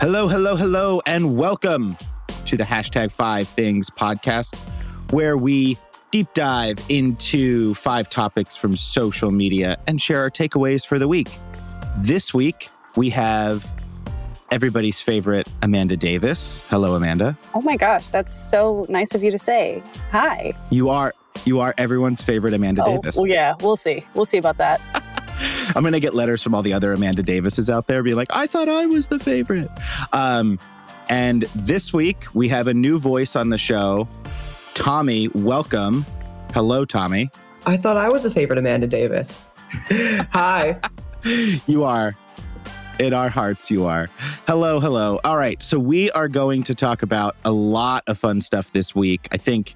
Hello, 0.00 0.28
hello, 0.28 0.56
hello, 0.56 1.02
and 1.04 1.36
welcome 1.36 1.94
to 2.46 2.56
the 2.56 2.64
hashtag 2.64 3.12
five 3.12 3.46
things 3.46 3.90
podcast, 3.90 4.56
where 5.12 5.36
we 5.36 5.76
deep 6.10 6.26
dive 6.32 6.78
into 6.88 7.74
five 7.74 8.08
topics 8.08 8.56
from 8.56 8.76
social 8.76 9.30
media 9.30 9.76
and 9.86 10.00
share 10.00 10.20
our 10.20 10.30
takeaways 10.30 10.86
for 10.86 10.98
the 10.98 11.06
week. 11.06 11.28
This 11.98 12.32
week, 12.32 12.70
we 12.96 13.10
have 13.10 13.70
everybody's 14.50 15.02
favorite 15.02 15.46
Amanda 15.60 15.98
Davis. 15.98 16.62
Hello, 16.70 16.94
Amanda. 16.94 17.36
Oh 17.52 17.60
my 17.60 17.76
gosh, 17.76 18.08
that's 18.08 18.34
so 18.34 18.86
nice 18.88 19.14
of 19.14 19.22
you 19.22 19.30
to 19.30 19.38
say. 19.38 19.82
Hi. 20.12 20.54
You 20.70 20.88
are 20.88 21.12
you 21.44 21.60
are 21.60 21.74
everyone's 21.76 22.24
favorite 22.24 22.54
Amanda 22.54 22.82
oh, 22.86 22.96
Davis. 22.96 23.16
Well, 23.16 23.26
yeah, 23.26 23.54
we'll 23.60 23.76
see. 23.76 24.02
We'll 24.14 24.24
see 24.24 24.38
about 24.38 24.56
that. 24.56 24.80
I'm 25.74 25.84
gonna 25.84 26.00
get 26.00 26.14
letters 26.14 26.42
from 26.42 26.54
all 26.54 26.62
the 26.62 26.72
other 26.72 26.92
Amanda 26.92 27.22
Davises 27.22 27.70
out 27.70 27.86
there, 27.86 28.02
be 28.02 28.14
like, 28.14 28.28
I 28.30 28.46
thought 28.46 28.68
I 28.68 28.86
was 28.86 29.08
the 29.08 29.18
favorite. 29.18 29.68
Um, 30.12 30.58
and 31.08 31.42
this 31.54 31.92
week 31.92 32.24
we 32.34 32.48
have 32.48 32.66
a 32.66 32.74
new 32.74 32.98
voice 32.98 33.36
on 33.36 33.50
the 33.50 33.58
show. 33.58 34.08
Tommy, 34.74 35.28
welcome. 35.28 36.04
Hello, 36.54 36.84
Tommy. 36.84 37.30
I 37.66 37.76
thought 37.76 37.96
I 37.96 38.08
was 38.08 38.24
a 38.24 38.30
favorite 38.30 38.58
Amanda 38.58 38.86
Davis. 38.86 39.48
Hi. 40.32 40.80
You 41.66 41.84
are. 41.84 42.16
In 42.98 43.12
our 43.12 43.28
hearts, 43.28 43.70
you 43.70 43.84
are. 43.84 44.08
Hello, 44.46 44.80
hello. 44.80 45.20
All 45.22 45.36
right. 45.36 45.62
So, 45.62 45.78
we 45.78 46.10
are 46.12 46.28
going 46.28 46.62
to 46.62 46.74
talk 46.74 47.02
about 47.02 47.36
a 47.44 47.52
lot 47.52 48.04
of 48.06 48.18
fun 48.18 48.40
stuff 48.40 48.72
this 48.72 48.94
week. 48.94 49.28
I 49.30 49.36
think 49.36 49.74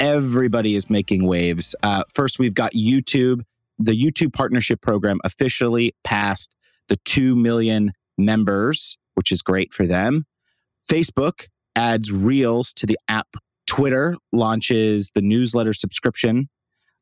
everybody 0.00 0.74
is 0.74 0.88
making 0.88 1.26
waves. 1.26 1.74
Uh, 1.82 2.04
first, 2.14 2.38
we've 2.38 2.54
got 2.54 2.72
YouTube 2.72 3.44
the 3.80 3.92
YouTube 3.92 4.32
partnership 4.32 4.80
program 4.82 5.18
officially 5.24 5.94
passed 6.04 6.54
the 6.88 6.96
2 7.04 7.34
million 7.34 7.92
members, 8.18 8.98
which 9.14 9.32
is 9.32 9.42
great 9.42 9.72
for 9.72 9.86
them. 9.86 10.26
Facebook 10.88 11.46
adds 11.76 12.12
Reels 12.12 12.72
to 12.74 12.86
the 12.86 12.98
app. 13.08 13.28
Twitter 13.66 14.16
launches 14.32 15.10
the 15.14 15.22
newsletter 15.22 15.72
subscription 15.72 16.48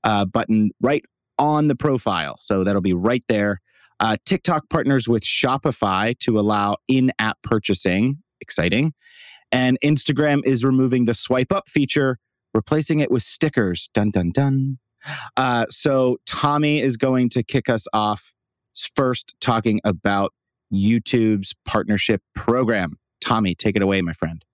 uh, 0.04 0.24
button 0.24 0.70
right 0.80 1.04
on 1.38 1.68
the 1.68 1.74
profile. 1.74 2.36
So 2.38 2.62
that'll 2.62 2.82
be 2.82 2.92
right 2.92 3.24
there. 3.28 3.60
Uh, 4.00 4.16
TikTok 4.24 4.68
partners 4.70 5.08
with 5.08 5.24
Shopify 5.24 6.16
to 6.20 6.38
allow 6.38 6.76
in 6.86 7.10
app 7.18 7.38
purchasing. 7.42 8.18
Exciting. 8.40 8.92
And 9.50 9.78
Instagram 9.82 10.44
is 10.44 10.62
removing 10.62 11.06
the 11.06 11.14
swipe 11.14 11.52
up 11.52 11.68
feature, 11.68 12.18
replacing 12.54 13.00
it 13.00 13.10
with 13.10 13.22
stickers. 13.22 13.88
Dun, 13.94 14.10
dun, 14.10 14.30
dun. 14.30 14.78
Uh, 15.36 15.66
so 15.70 16.18
Tommy 16.26 16.80
is 16.80 16.96
going 16.96 17.28
to 17.30 17.42
kick 17.42 17.68
us 17.68 17.86
off 17.92 18.32
first 18.94 19.34
talking 19.40 19.80
about 19.84 20.32
YouTube's 20.72 21.54
partnership 21.64 22.22
program. 22.34 22.98
Tommy, 23.20 23.54
take 23.54 23.76
it 23.76 23.82
away, 23.82 24.00
my 24.02 24.12
friend. 24.12 24.44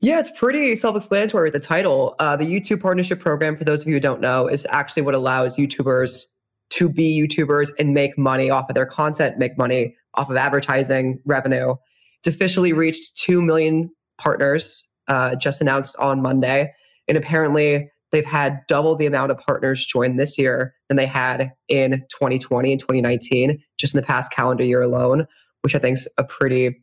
Yeah, 0.00 0.20
it's 0.20 0.30
pretty 0.30 0.74
self 0.74 0.96
explanatory 0.96 1.44
with 1.44 1.54
the 1.54 1.60
title. 1.60 2.14
Uh, 2.18 2.36
the 2.36 2.44
YouTube 2.44 2.82
Partnership 2.82 3.18
Program, 3.18 3.56
for 3.56 3.64
those 3.64 3.82
of 3.82 3.88
you 3.88 3.94
who 3.94 4.00
don't 4.00 4.20
know, 4.20 4.46
is 4.46 4.66
actually 4.70 5.02
what 5.02 5.14
allows 5.14 5.56
YouTubers 5.56 6.26
to 6.70 6.88
be 6.90 7.18
YouTubers 7.18 7.70
and 7.78 7.94
make 7.94 8.18
money 8.18 8.50
off 8.50 8.68
of 8.68 8.74
their 8.74 8.86
content, 8.86 9.38
make 9.38 9.56
money 9.56 9.96
off 10.14 10.28
of 10.28 10.36
advertising 10.36 11.20
revenue. 11.24 11.74
It's 12.18 12.34
officially 12.34 12.72
reached 12.72 13.16
2 13.18 13.40
million 13.40 13.90
partners, 14.18 14.86
uh, 15.08 15.36
just 15.36 15.60
announced 15.60 15.96
on 15.98 16.20
Monday. 16.20 16.72
And 17.08 17.16
apparently, 17.16 17.90
they've 18.12 18.24
had 18.24 18.60
double 18.68 18.94
the 18.96 19.06
amount 19.06 19.30
of 19.30 19.38
partners 19.38 19.84
join 19.84 20.16
this 20.16 20.38
year 20.38 20.74
than 20.88 20.96
they 20.96 21.06
had 21.06 21.52
in 21.68 22.04
2020 22.10 22.72
and 22.72 22.80
2019, 22.80 23.62
just 23.78 23.94
in 23.94 24.00
the 24.00 24.06
past 24.06 24.32
calendar 24.32 24.64
year 24.64 24.82
alone, 24.82 25.26
which 25.62 25.74
I 25.74 25.78
think 25.78 25.98
is 25.98 26.08
a 26.18 26.24
pretty 26.24 26.82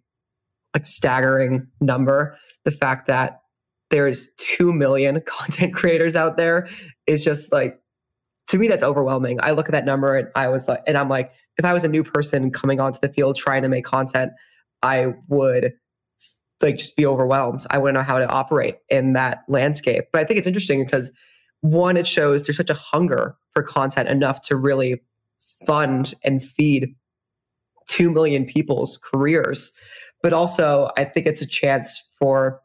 like 0.73 0.85
staggering 0.85 1.67
number. 1.81 2.37
The 2.65 2.71
fact 2.71 3.07
that 3.07 3.41
there's 3.89 4.33
2 4.37 4.73
million 4.73 5.21
content 5.25 5.73
creators 5.73 6.15
out 6.15 6.37
there 6.37 6.67
is 7.07 7.23
just 7.23 7.51
like 7.51 7.79
to 8.49 8.57
me 8.57 8.67
that's 8.67 8.83
overwhelming. 8.83 9.39
I 9.41 9.51
look 9.51 9.67
at 9.67 9.71
that 9.71 9.85
number 9.85 10.17
and 10.17 10.27
I 10.35 10.47
was 10.49 10.67
like 10.67 10.81
and 10.87 10.97
I'm 10.97 11.09
like 11.09 11.31
if 11.57 11.65
I 11.65 11.73
was 11.73 11.83
a 11.83 11.87
new 11.87 12.03
person 12.03 12.51
coming 12.51 12.79
onto 12.79 12.99
the 12.99 13.09
field 13.09 13.35
trying 13.35 13.61
to 13.61 13.69
make 13.69 13.85
content, 13.85 14.31
I 14.81 15.13
would 15.27 15.73
like 16.63 16.77
just 16.77 16.95
be 16.95 17.05
overwhelmed. 17.05 17.65
I 17.69 17.77
wouldn't 17.77 17.95
know 17.95 18.03
how 18.03 18.19
to 18.19 18.29
operate 18.29 18.77
in 18.89 19.13
that 19.13 19.43
landscape. 19.47 20.05
But 20.11 20.21
I 20.21 20.23
think 20.23 20.37
it's 20.37 20.47
interesting 20.47 20.83
because 20.83 21.11
one, 21.61 21.97
it 21.97 22.07
shows 22.07 22.43
there's 22.43 22.57
such 22.57 22.69
a 22.69 22.75
hunger 22.75 23.35
for 23.51 23.63
content 23.63 24.09
enough 24.09 24.41
to 24.43 24.55
really 24.55 25.01
fund 25.65 26.13
and 26.23 26.43
feed 26.43 26.95
2 27.87 28.11
million 28.11 28.45
people's 28.45 28.97
careers. 28.97 29.73
But 30.21 30.33
also, 30.33 30.89
I 30.97 31.03
think 31.03 31.27
it's 31.27 31.41
a 31.41 31.47
chance 31.47 32.09
for 32.17 32.61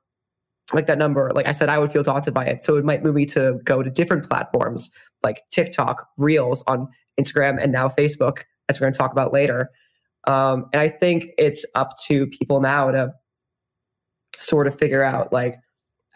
like 0.73 0.87
that 0.87 0.99
number. 0.99 1.31
Like 1.35 1.49
I 1.49 1.53
said, 1.53 1.69
I 1.69 1.79
would 1.79 1.93
feel 1.93 2.03
daunted 2.03 2.35
by 2.35 2.47
it. 2.47 2.63
So 2.63 2.77
it 2.77 2.85
might 2.85 3.03
move 3.03 3.15
me 3.15 3.27
to 3.27 3.59
go 3.65 3.83
to 3.83 3.91
different 3.91 4.29
platforms 4.29 4.91
like 5.23 5.43
TikTok, 5.51 6.07
Reels 6.17 6.63
on 6.67 6.89
Instagram, 7.21 7.61
and 7.61 7.73
now 7.73 7.89
Facebook, 7.89 8.43
as 8.69 8.79
we're 8.79 8.85
going 8.85 8.93
to 8.93 8.99
talk 8.99 9.13
about 9.13 9.33
later. 9.33 9.71
Um, 10.27 10.67
and 10.73 10.81
I 10.81 10.89
think 10.89 11.31
it's 11.39 11.65
up 11.75 11.97
to 12.07 12.27
people 12.27 12.61
now 12.61 12.91
to 12.91 13.13
sort 14.41 14.67
of 14.67 14.79
figure 14.79 15.03
out 15.03 15.33
like 15.33 15.57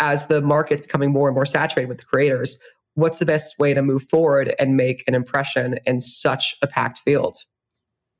as 0.01 0.27
the 0.27 0.41
market's 0.41 0.83
becoming 0.83 1.11
more 1.11 1.29
and 1.29 1.35
more 1.35 1.47
saturated 1.47 1.89
with 1.89 2.07
creators 2.07 2.59
what's 2.95 3.19
the 3.19 3.27
best 3.27 3.59
way 3.59 3.75
to 3.75 3.83
move 3.83 4.03
forward 4.03 4.55
and 4.59 4.77
make 4.77 5.05
an 5.07 5.15
impression 5.15 5.79
in 5.87 6.01
such 6.01 6.55
a 6.63 6.67
packed 6.67 6.99
field? 6.99 7.37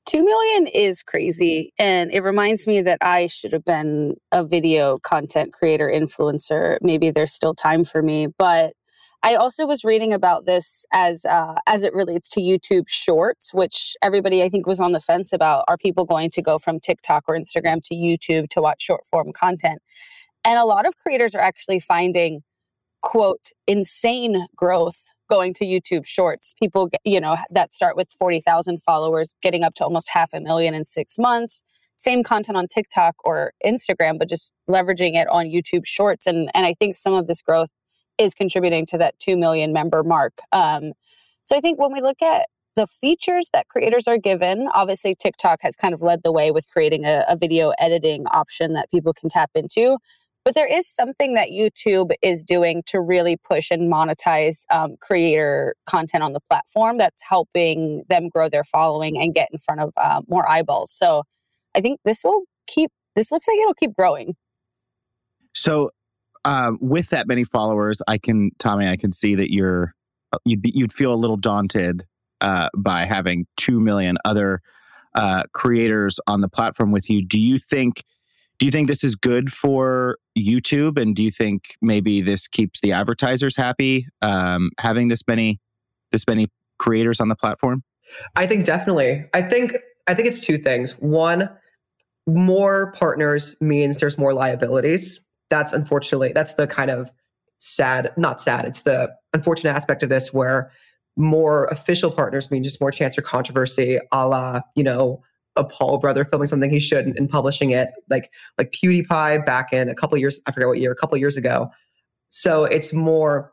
2 0.09 0.25
million 0.25 0.67
is 0.67 1.03
crazy 1.03 1.73
and 1.79 2.11
it 2.11 2.23
reminds 2.23 2.67
me 2.67 2.83
that 2.83 2.99
i 3.03 3.29
should 3.29 3.53
have 3.53 3.65
been 3.65 4.15
a 4.33 4.45
video 4.45 4.99
content 4.99 5.53
creator 5.53 5.89
influencer. 5.89 6.77
Maybe 6.83 7.13
there's 7.13 7.33
still 7.33 7.55
time 7.55 7.85
for 7.85 8.03
me 8.03 8.27
but 8.37 8.73
I 9.25 9.37
also 9.37 9.67
was 9.67 9.85
reading 9.85 10.13
about 10.13 10.47
this 10.47 10.85
as 10.93 11.25
uh, 11.25 11.55
as 11.69 11.85
it 11.85 11.95
relates 11.95 12.29
to 12.31 12.41
YouTube 12.41 12.89
Shorts, 12.89 13.55
which 13.55 13.97
everybody 14.03 14.43
I 14.43 14.49
think 14.49 14.67
was 14.67 14.81
on 14.81 14.93
the 14.93 15.01
fence 15.01 15.33
about. 15.33 15.65
Are 15.69 15.77
people 15.77 16.05
going 16.05 16.31
to 16.31 16.43
go 16.43 16.59
from 16.59 16.81
TikTok 16.81 17.25
or 17.29 17.39
Instagram 17.39 17.83
to 17.85 17.95
YouTube 17.95 18.49
to 18.49 18.61
watch 18.61 18.83
short 18.83 19.07
form 19.07 19.33
content? 19.33 19.81
And 20.45 20.59
a 20.59 20.65
lot 20.65 20.87
of 20.87 20.97
creators 20.97 21.37
are 21.37 21.41
actually 21.41 21.79
finding 21.79 22.43
quote 23.03 23.51
insane 23.69 24.47
growth 24.57 25.11
going 25.31 25.55
to 25.55 25.65
YouTube 25.65 26.05
Shorts. 26.05 26.53
People, 26.59 26.91
you 27.05 27.21
know, 27.21 27.37
that 27.51 27.73
start 27.73 27.97
with 27.97 28.09
forty 28.19 28.41
thousand 28.41 28.83
followers, 28.83 29.35
getting 29.41 29.63
up 29.63 29.75
to 29.75 29.85
almost 29.85 30.09
half 30.09 30.31
a 30.35 30.41
million 30.41 30.75
in 30.75 30.85
six 30.85 31.17
months. 31.19 31.63
Same 31.97 32.25
content 32.25 32.59
on 32.59 32.67
TikTok 32.67 33.15
or 33.25 33.53
Instagram, 33.65 34.19
but 34.19 34.29
just 34.29 34.53
leveraging 34.69 35.15
it 35.15 35.29
on 35.29 35.47
YouTube 35.47 35.87
Shorts. 35.87 36.27
And 36.27 36.51
and 36.55 36.67
I 36.67 36.75
think 36.75 36.97
some 36.97 37.15
of 37.15 37.29
this 37.29 37.41
growth 37.41 37.71
is 38.19 38.35
contributing 38.35 38.87
to 38.87 38.99
that 38.99 39.19
2 39.19 39.37
million 39.37 39.73
member 39.73 40.03
mark. 40.03 40.39
Um, 40.53 40.93
so 41.45 41.57
I 41.57 41.61
think 41.61 41.81
when 41.81 41.93
we 41.93 42.01
look 42.01 42.23
at 42.23 42.49
the 42.77 42.87
features 42.87 43.49
that 43.53 43.69
creators 43.69 44.09
are 44.09 44.19
given, 44.19 44.69
obviously 44.75 45.15
TikTok 45.15 45.61
has 45.63 45.77
kind 45.77 45.93
of 45.93 46.01
led 46.01 46.23
the 46.23 46.33
way 46.33 46.51
with 46.51 46.69
creating 46.69 47.05
a, 47.05 47.25
a 47.29 47.37
video 47.37 47.73
editing 47.79 48.27
option 48.29 48.73
that 48.73 48.91
people 48.91 49.13
can 49.13 49.29
tap 49.29 49.51
into. 49.55 49.99
But 50.45 50.55
there 50.57 50.67
is 50.67 50.89
something 50.89 51.35
that 51.35 51.51
YouTube 51.51 52.13
is 52.21 52.43
doing 52.43 52.83
to 52.87 53.01
really 53.01 53.37
push 53.37 53.71
and 53.71 53.93
monetize 53.93 54.65
um, 54.71 54.97
creator 55.01 55.77
content 55.87 56.25
on 56.25 56.33
the 56.33 56.41
platform 56.41 56.99
that's 56.99 57.23
helping 57.23 58.03
them 58.09 58.29
grow 58.29 58.49
their 58.49 58.65
following 58.65 59.21
and 59.21 59.35
get 59.35 59.49
in 59.53 59.59
front 59.59 59.81
of 59.81 59.93
uh, 59.97 60.23
more 60.27 60.49
eyeballs. 60.49 60.91
So 60.91 61.23
I 61.77 61.81
think 61.81 62.01
this 62.05 62.25
will 62.25 62.43
keep, 62.67 62.91
this 63.15 63.31
looks 63.31 63.47
like 63.47 63.57
it'll 63.59 63.75
keep 63.75 63.95
growing. 63.95 64.35
So 65.55 65.91
um, 66.45 66.79
with 66.81 67.11
that 67.11 67.27
many 67.27 67.45
followers, 67.45 68.03
I 68.09 68.19
can, 68.19 68.51
Tommy, 68.59 68.89
I 68.89 68.97
can 68.97 69.13
see 69.13 69.35
that 69.35 69.53
you're 69.53 69.95
uh, 70.33 70.39
you'd 70.45 70.63
be, 70.63 70.73
you'd 70.75 70.93
feel 70.93 71.13
a 71.13 71.17
little 71.17 71.37
daunted 71.37 72.05
uh, 72.41 72.69
by 72.77 73.05
having 73.05 73.47
two 73.57 73.81
million 73.81 74.17
other 74.25 74.61
uh, 75.15 75.45
creators 75.53 76.19
on 76.27 76.41
the 76.41 76.49
platform 76.49 76.91
with 76.91 77.09
you. 77.09 77.25
Do 77.25 77.39
you 77.39 77.59
think? 77.59 78.05
Do 78.59 78.67
you 78.67 78.73
think 78.73 78.87
this 78.87 79.03
is 79.03 79.17
good 79.17 79.53
for 79.53 80.19
YouTube, 80.39 81.01
and 81.01 81.17
do 81.17 81.23
you 81.23 81.31
think 81.31 81.77
maybe 81.83 82.21
this 82.21 82.47
keeps 82.47 82.81
the 82.81 82.93
advertisers 82.93 83.57
happy 83.57 84.07
um, 84.23 84.71
having 84.79 85.09
this 85.09 85.23
many 85.27 85.61
this 86.13 86.27
many 86.27 86.49
creators 86.79 87.21
on 87.21 87.29
the 87.29 87.37
platform? 87.37 87.83
I 88.37 88.47
think 88.47 88.65
definitely. 88.65 89.25
I 89.35 89.43
think 89.43 89.77
I 90.07 90.15
think 90.15 90.29
it's 90.29 90.41
two 90.41 90.59
things. 90.59 90.93
One, 90.99 91.49
more 92.27 92.93
partners 92.93 93.57
means 93.61 93.99
there's 93.99 94.19
more 94.19 94.33
liabilities 94.33 95.29
that's 95.53 95.73
unfortunately 95.73 96.33
that's 96.35 96.55
the 96.55 96.67
kind 96.67 96.91
of 96.91 97.13
sad 97.59 98.11
not 98.17 98.41
sad 98.41 98.65
it's 98.65 98.83
the 98.83 99.13
unfortunate 99.35 99.71
aspect 99.71 100.03
of 100.03 100.09
this 100.09 100.33
where 100.33 100.73
more 101.17 101.67
official 101.67 102.11
partners 102.11 102.51
mean 102.51 102.63
just 102.63 102.81
more 102.81 102.91
chance 102.91 103.15
for 103.15 103.23
controversy 103.23 103.99
a 104.13 104.27
la 104.27 104.61
you 104.75 104.83
know 104.83 105.23
a 105.57 105.65
paul 105.65 105.99
brother 105.99 106.25
filming 106.25 106.47
something 106.47 106.71
he 106.71 106.81
shouldn't 106.81 107.19
and 107.19 107.29
publishing 107.29 107.71
it 107.71 107.91
like 108.09 108.33
like 108.57 108.73
pewdiepie 108.73 109.45
back 109.45 109.73
in 109.73 109.89
a 109.89 109.95
couple 109.95 110.17
years 110.17 110.41
i 110.47 110.51
forget 110.51 110.67
what 110.67 110.79
year 110.79 110.91
a 110.91 110.97
couple 110.97 111.17
years 111.19 111.37
ago 111.37 111.71
so 112.31 112.65
it's 112.65 112.93
more 112.95 113.53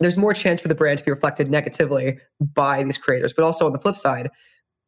there's 0.00 0.16
more 0.16 0.32
chance 0.32 0.60
for 0.60 0.68
the 0.68 0.74
brand 0.76 0.98
to 0.98 1.04
be 1.04 1.10
reflected 1.10 1.50
negatively 1.50 2.16
by 2.54 2.84
these 2.84 2.96
creators 2.96 3.32
but 3.32 3.44
also 3.44 3.66
on 3.66 3.72
the 3.72 3.78
flip 3.78 3.96
side 3.96 4.30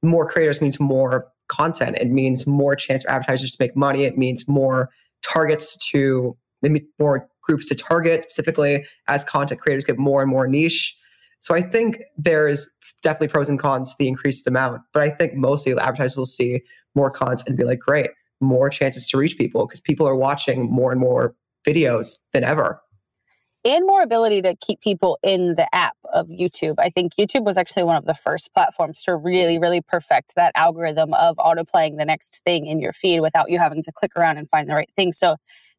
more 0.03 0.27
creators 0.29 0.63
means 0.63 0.81
more 0.81 1.27
content. 1.51 1.99
It 2.01 2.11
means 2.11 2.47
more 2.47 2.75
chance 2.75 3.03
for 3.03 3.11
advertisers 3.11 3.51
to 3.51 3.57
make 3.61 3.77
money. 3.77 4.05
It 4.05 4.17
means 4.17 4.49
more 4.49 4.89
targets 5.23 5.77
to 5.91 6.37
more 6.99 7.29
groups 7.43 7.67
to 7.69 7.75
target 7.75 8.25
specifically 8.25 8.85
as 9.09 9.25
content 9.25 9.61
creators 9.61 9.85
get 9.85 9.99
more 9.99 10.23
and 10.23 10.31
more 10.31 10.47
niche. 10.47 10.97
So 11.39 11.55
I 11.55 11.63
think 11.63 12.03
there's 12.17 12.69
definitely 13.03 13.29
pros 13.29 13.49
and 13.49 13.59
cons 13.59 13.93
to 13.93 13.97
the 13.99 14.09
increased 14.09 14.47
amount, 14.47 14.83
but 14.93 15.03
I 15.03 15.11
think 15.11 15.35
mostly 15.35 15.73
advertisers 15.73 16.17
will 16.17 16.27
see 16.27 16.63
more 16.95 17.11
cons 17.11 17.43
and 17.47 17.57
be 17.57 17.65
like, 17.65 17.79
great, 17.79 18.11
more 18.41 18.69
chances 18.69 19.07
to 19.09 19.17
reach 19.17 19.39
people 19.39 19.67
because 19.67 19.81
people 19.81 20.07
are 20.07 20.17
watching 20.17 20.71
more 20.71 20.93
and 20.93 21.01
more 21.01 21.35
videos 21.67 22.17
than 22.33 22.45
ever 22.45 22.81
and 23.65 23.87
more 23.87 24.03
ability 24.03 24.43
to 24.43 24.55
keep 24.57 24.81
people 24.81 25.19
in 25.23 25.55
the 25.55 25.73
app 25.75 25.97
of 26.13 26.29
YouTube. 26.29 26.77
I 26.79 26.89
think 26.89 27.15
YouTube 27.17 27.45
was 27.45 27.59
actually 27.59 27.85
one 27.85 27.97
of 27.97 28.07
the 28.07 28.15
first 28.15 28.53
platforms 28.55 29.03
to 29.03 29.15
really, 29.17 29.59
really 29.59 29.81
perfect 29.81 30.35
that 30.37 30.53
algorithm 30.55 31.13
of 31.15 31.37
autoplaying 31.37 31.99
the 31.99 32.05
next 32.05 32.43
thing 32.45 32.67
in 32.67 32.81
your 32.81 32.93
feed 32.93 33.21
without 33.21 33.51
you 33.51 33.59
having 33.59 33.83
to 33.83 33.93
click 33.93 34.13
around 34.17 34.39
and 34.39 34.49
find 34.49 34.69
the 34.69 34.75
right 34.75 34.91
thing. 34.97 35.13
So 35.13 35.37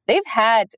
they've 0.08 0.26
had 0.26 0.70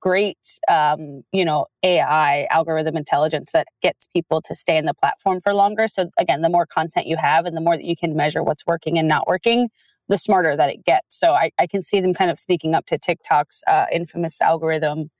great, 0.00 0.58
um, 0.68 1.22
you 1.32 1.44
know, 1.44 1.66
AI 1.82 2.46
algorithm 2.50 2.96
intelligence 2.96 3.52
that 3.52 3.68
gets 3.82 4.06
people 4.08 4.40
to 4.42 4.54
stay 4.54 4.76
in 4.76 4.86
the 4.86 4.94
platform 4.94 5.40
for 5.40 5.54
longer. 5.54 5.88
So 5.88 6.10
again, 6.18 6.42
the 6.42 6.48
more 6.48 6.66
content 6.66 7.06
you 7.06 7.16
have 7.16 7.46
and 7.46 7.56
the 7.56 7.60
more 7.60 7.76
that 7.76 7.84
you 7.84 7.96
can 7.96 8.16
measure 8.16 8.42
what's 8.42 8.66
working 8.66 8.98
and 8.98 9.06
not 9.06 9.28
working, 9.28 9.68
the 10.08 10.18
smarter 10.18 10.56
that 10.56 10.70
it 10.70 10.84
gets. 10.84 11.18
So 11.18 11.34
I, 11.34 11.50
I 11.58 11.66
can 11.66 11.82
see 11.82 12.00
them 12.00 12.14
kind 12.14 12.30
of 12.30 12.38
sneaking 12.38 12.74
up 12.74 12.86
to 12.86 12.98
TikTok's 12.98 13.62
uh, 13.68 13.86
infamous 13.92 14.40
algorithm 14.40 15.10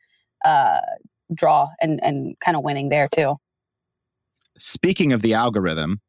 uh, 0.45 0.81
draw 1.35 1.69
and 1.81 2.03
and 2.03 2.39
kind 2.41 2.57
of 2.57 2.63
winning 2.63 2.89
there 2.89 3.09
too. 3.09 3.37
Speaking 4.59 5.13
of 5.13 5.23
the 5.23 5.35
algorithm, 5.35 6.01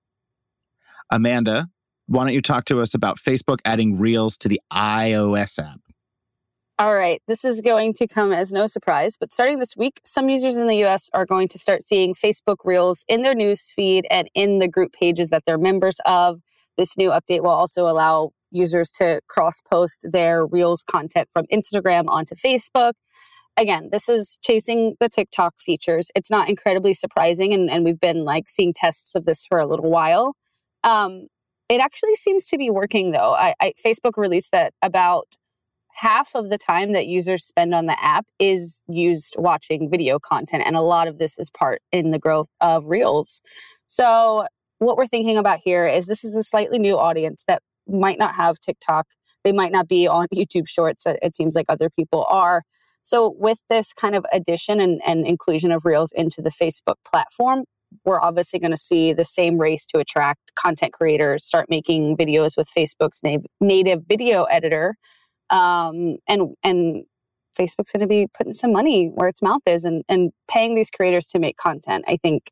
Amanda, 1.09 1.69
why 2.07 2.23
don't 2.23 2.33
you 2.33 2.41
talk 2.41 2.65
to 2.65 2.81
us 2.81 2.93
about 2.93 3.17
Facebook 3.17 3.59
adding 3.65 3.97
Reels 3.97 4.37
to 4.39 4.49
the 4.49 4.61
iOS 4.71 5.59
app? 5.59 5.79
All 6.79 6.93
right, 6.93 7.21
this 7.27 7.45
is 7.45 7.61
going 7.61 7.93
to 7.93 8.07
come 8.07 8.33
as 8.33 8.51
no 8.51 8.65
surprise, 8.65 9.15
but 9.17 9.31
starting 9.31 9.59
this 9.59 9.77
week, 9.77 10.01
some 10.03 10.27
users 10.27 10.55
in 10.55 10.67
the 10.67 10.83
US 10.85 11.09
are 11.13 11.25
going 11.25 11.47
to 11.49 11.59
start 11.59 11.87
seeing 11.87 12.15
Facebook 12.15 12.57
Reels 12.65 13.05
in 13.07 13.21
their 13.21 13.35
news 13.35 13.71
feed 13.71 14.07
and 14.09 14.27
in 14.33 14.59
the 14.59 14.67
group 14.67 14.91
pages 14.91 15.29
that 15.29 15.43
they're 15.45 15.59
members 15.59 15.97
of. 16.05 16.41
This 16.77 16.97
new 16.97 17.11
update 17.11 17.43
will 17.43 17.51
also 17.51 17.87
allow 17.87 18.31
users 18.49 18.91
to 18.93 19.21
cross 19.27 19.61
post 19.61 20.07
their 20.11 20.45
Reels 20.45 20.83
content 20.83 21.29
from 21.31 21.45
Instagram 21.53 22.05
onto 22.07 22.35
Facebook 22.35 22.93
again, 23.57 23.89
this 23.91 24.09
is 24.09 24.39
chasing 24.41 24.95
the 24.99 25.09
TikTok 25.09 25.55
features. 25.59 26.09
It's 26.15 26.31
not 26.31 26.49
incredibly 26.49 26.93
surprising, 26.93 27.53
and, 27.53 27.69
and 27.69 27.83
we've 27.83 27.99
been 27.99 28.23
like 28.23 28.49
seeing 28.49 28.73
tests 28.73 29.15
of 29.15 29.25
this 29.25 29.45
for 29.45 29.59
a 29.59 29.65
little 29.65 29.89
while. 29.89 30.35
Um, 30.83 31.27
it 31.69 31.79
actually 31.79 32.15
seems 32.15 32.45
to 32.47 32.57
be 32.57 32.69
working 32.69 33.11
though. 33.11 33.33
I, 33.33 33.53
I, 33.61 33.73
Facebook 33.83 34.17
released 34.17 34.51
that 34.51 34.73
about 34.81 35.35
half 35.93 36.35
of 36.35 36.49
the 36.49 36.57
time 36.57 36.91
that 36.93 37.07
users 37.07 37.45
spend 37.45 37.73
on 37.73 37.85
the 37.85 38.03
app 38.03 38.25
is 38.39 38.81
used 38.87 39.35
watching 39.37 39.89
video 39.89 40.19
content, 40.19 40.63
and 40.65 40.75
a 40.75 40.81
lot 40.81 41.07
of 41.07 41.19
this 41.19 41.37
is 41.37 41.49
part 41.49 41.81
in 41.91 42.11
the 42.11 42.19
growth 42.19 42.49
of 42.61 42.87
Reels. 42.87 43.41
So, 43.87 44.47
what 44.79 44.97
we're 44.97 45.07
thinking 45.07 45.37
about 45.37 45.59
here 45.63 45.85
is 45.85 46.05
this 46.05 46.23
is 46.23 46.35
a 46.35 46.43
slightly 46.43 46.79
new 46.79 46.97
audience 46.97 47.43
that 47.47 47.61
might 47.87 48.19
not 48.19 48.35
have 48.35 48.59
TikTok. 48.59 49.07
They 49.43 49.51
might 49.51 49.71
not 49.71 49.87
be 49.87 50.07
on 50.07 50.27
YouTube 50.33 50.67
Shorts. 50.67 51.03
It 51.05 51.35
seems 51.35 51.55
like 51.55 51.65
other 51.69 51.89
people 51.89 52.25
are 52.29 52.63
so, 53.03 53.35
with 53.37 53.59
this 53.69 53.93
kind 53.93 54.15
of 54.15 54.25
addition 54.31 54.79
and, 54.79 55.01
and 55.05 55.27
inclusion 55.27 55.71
of 55.71 55.85
Reels 55.85 56.11
into 56.13 56.41
the 56.41 56.49
Facebook 56.49 56.95
platform, 57.09 57.65
we're 58.05 58.21
obviously 58.21 58.59
going 58.59 58.71
to 58.71 58.77
see 58.77 59.13
the 59.13 59.25
same 59.25 59.57
race 59.57 59.85
to 59.87 59.99
attract 59.99 60.55
content 60.55 60.93
creators, 60.93 61.43
start 61.43 61.69
making 61.69 62.17
videos 62.17 62.57
with 62.57 62.69
Facebook's 62.75 63.21
native, 63.61 64.03
video 64.07 64.43
editor. 64.45 64.95
Um, 65.49 66.17
and, 66.27 66.55
and 66.63 67.03
Facebook's 67.59 67.91
going 67.91 68.01
to 68.01 68.07
be 68.07 68.27
putting 68.35 68.53
some 68.53 68.71
money 68.71 69.07
where 69.13 69.27
its 69.27 69.41
mouth 69.41 69.61
is 69.65 69.83
and, 69.83 70.03
and 70.09 70.31
paying 70.49 70.73
these 70.73 70.89
creators 70.89 71.27
to 71.27 71.39
make 71.39 71.57
content. 71.57 72.05
I 72.07 72.17
think 72.17 72.51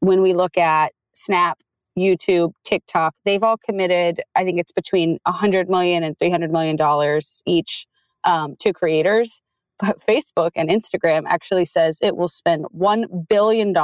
when 0.00 0.20
we 0.20 0.34
look 0.34 0.56
at 0.56 0.92
Snap, 1.14 1.58
YouTube, 1.98 2.52
TikTok, 2.64 3.14
they've 3.24 3.42
all 3.42 3.56
committed, 3.56 4.20
I 4.36 4.44
think 4.44 4.60
it's 4.60 4.70
between 4.70 5.18
100 5.24 5.68
million 5.68 6.04
and 6.04 6.16
300 6.18 6.52
million 6.52 6.76
dollars 6.76 7.42
each 7.44 7.86
um, 8.24 8.54
to 8.60 8.72
creators. 8.72 9.40
But 9.78 10.00
Facebook 10.04 10.50
and 10.56 10.68
Instagram 10.68 11.22
actually 11.26 11.64
says 11.64 11.98
it 12.02 12.16
will 12.16 12.28
spend 12.28 12.66
$1 12.76 13.28
billion 13.28 13.74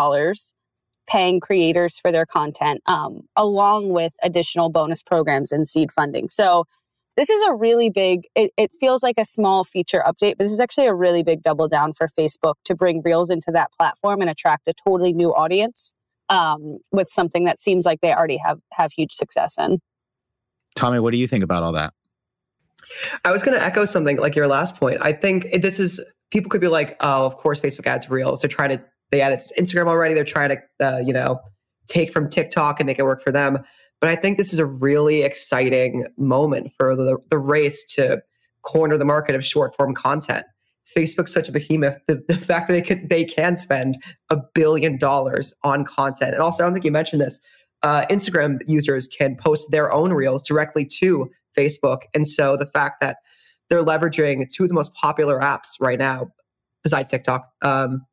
paying 1.06 1.40
creators 1.40 1.98
for 1.98 2.10
their 2.10 2.26
content, 2.26 2.82
um, 2.86 3.22
along 3.36 3.90
with 3.90 4.12
additional 4.22 4.70
bonus 4.70 5.02
programs 5.02 5.52
and 5.52 5.68
seed 5.68 5.92
funding. 5.92 6.28
So 6.28 6.64
this 7.16 7.30
is 7.30 7.42
a 7.48 7.54
really 7.54 7.90
big, 7.90 8.26
it, 8.34 8.50
it, 8.56 8.72
feels 8.80 9.02
like 9.02 9.16
a 9.18 9.24
small 9.24 9.62
feature 9.62 10.02
update, 10.06 10.36
but 10.36 10.44
this 10.44 10.52
is 10.52 10.60
actually 10.60 10.86
a 10.86 10.94
really 10.94 11.22
big 11.22 11.42
double 11.42 11.68
down 11.68 11.92
for 11.92 12.08
Facebook 12.08 12.54
to 12.64 12.74
bring 12.74 13.02
Reels 13.02 13.30
into 13.30 13.52
that 13.52 13.70
platform 13.78 14.20
and 14.20 14.28
attract 14.28 14.66
a 14.66 14.72
totally 14.72 15.12
new 15.12 15.32
audience 15.32 15.94
um, 16.28 16.78
with 16.90 17.10
something 17.10 17.44
that 17.44 17.60
seems 17.60 17.86
like 17.86 18.00
they 18.00 18.12
already 18.12 18.38
have, 18.38 18.60
have 18.72 18.92
huge 18.92 19.12
success 19.12 19.56
in. 19.58 19.80
Tommy, 20.74 20.98
what 20.98 21.12
do 21.12 21.18
you 21.18 21.28
think 21.28 21.44
about 21.44 21.62
all 21.62 21.72
that? 21.72 21.92
I 23.24 23.32
was 23.32 23.42
going 23.42 23.56
to 23.56 23.64
echo 23.64 23.84
something 23.84 24.18
like 24.18 24.34
your 24.34 24.46
last 24.46 24.76
point. 24.76 24.98
I 25.00 25.12
think 25.12 25.62
this 25.62 25.78
is 25.80 26.04
people 26.30 26.50
could 26.50 26.60
be 26.60 26.68
like, 26.68 26.96
oh, 27.00 27.26
of 27.26 27.36
course, 27.36 27.60
Facebook 27.60 27.86
adds 27.86 28.10
real. 28.10 28.36
They're 28.36 28.48
trying 28.48 28.70
to 28.70 28.84
they 29.10 29.20
added 29.20 29.40
to 29.40 29.62
Instagram 29.62 29.86
already. 29.86 30.14
They're 30.14 30.24
trying 30.24 30.50
to 30.50 30.86
uh, 30.86 30.98
you 30.98 31.12
know 31.12 31.40
take 31.88 32.10
from 32.10 32.30
TikTok 32.30 32.80
and 32.80 32.86
make 32.86 32.98
it 32.98 33.04
work 33.04 33.22
for 33.22 33.32
them. 33.32 33.58
But 34.00 34.10
I 34.10 34.16
think 34.16 34.38
this 34.38 34.52
is 34.52 34.58
a 34.58 34.66
really 34.66 35.22
exciting 35.22 36.06
moment 36.18 36.72
for 36.76 36.94
the, 36.96 37.16
the 37.30 37.38
race 37.38 37.86
to 37.94 38.22
corner 38.62 38.98
the 38.98 39.04
market 39.04 39.34
of 39.34 39.44
short 39.44 39.74
form 39.76 39.94
content. 39.94 40.44
Facebook's 40.94 41.32
such 41.32 41.48
a 41.48 41.52
behemoth. 41.52 41.96
The, 42.06 42.22
the 42.28 42.36
fact 42.36 42.68
that 42.68 42.74
they 42.74 42.82
can 42.82 43.08
they 43.08 43.24
can 43.24 43.56
spend 43.56 43.96
a 44.30 44.38
billion 44.54 44.98
dollars 44.98 45.54
on 45.62 45.84
content, 45.84 46.34
and 46.34 46.42
also 46.42 46.62
I 46.62 46.66
don't 46.66 46.74
think 46.74 46.84
you 46.84 46.90
mentioned 46.90 47.22
this. 47.22 47.40
Uh, 47.82 48.06
Instagram 48.06 48.62
users 48.66 49.06
can 49.06 49.36
post 49.36 49.70
their 49.70 49.92
own 49.92 50.12
reels 50.12 50.42
directly 50.42 50.86
to 50.86 51.30
Facebook. 51.56 52.02
And 52.14 52.26
so 52.26 52.56
the 52.56 52.66
fact 52.66 53.00
that 53.00 53.18
they're 53.68 53.84
leveraging 53.84 54.48
two 54.50 54.64
of 54.64 54.68
the 54.68 54.74
most 54.74 54.94
popular 54.94 55.40
apps 55.40 55.80
right 55.80 55.98
now, 55.98 56.28
besides 56.82 57.10
TikTok, 57.10 57.48
um, 57.62 58.04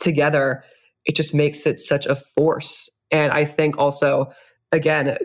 together, 0.00 0.64
it 1.04 1.16
just 1.16 1.34
makes 1.34 1.66
it 1.66 1.80
such 1.80 2.06
a 2.06 2.16
force. 2.16 2.90
And 3.10 3.32
I 3.32 3.44
think 3.44 3.78
also, 3.78 4.32
again, 4.72 5.16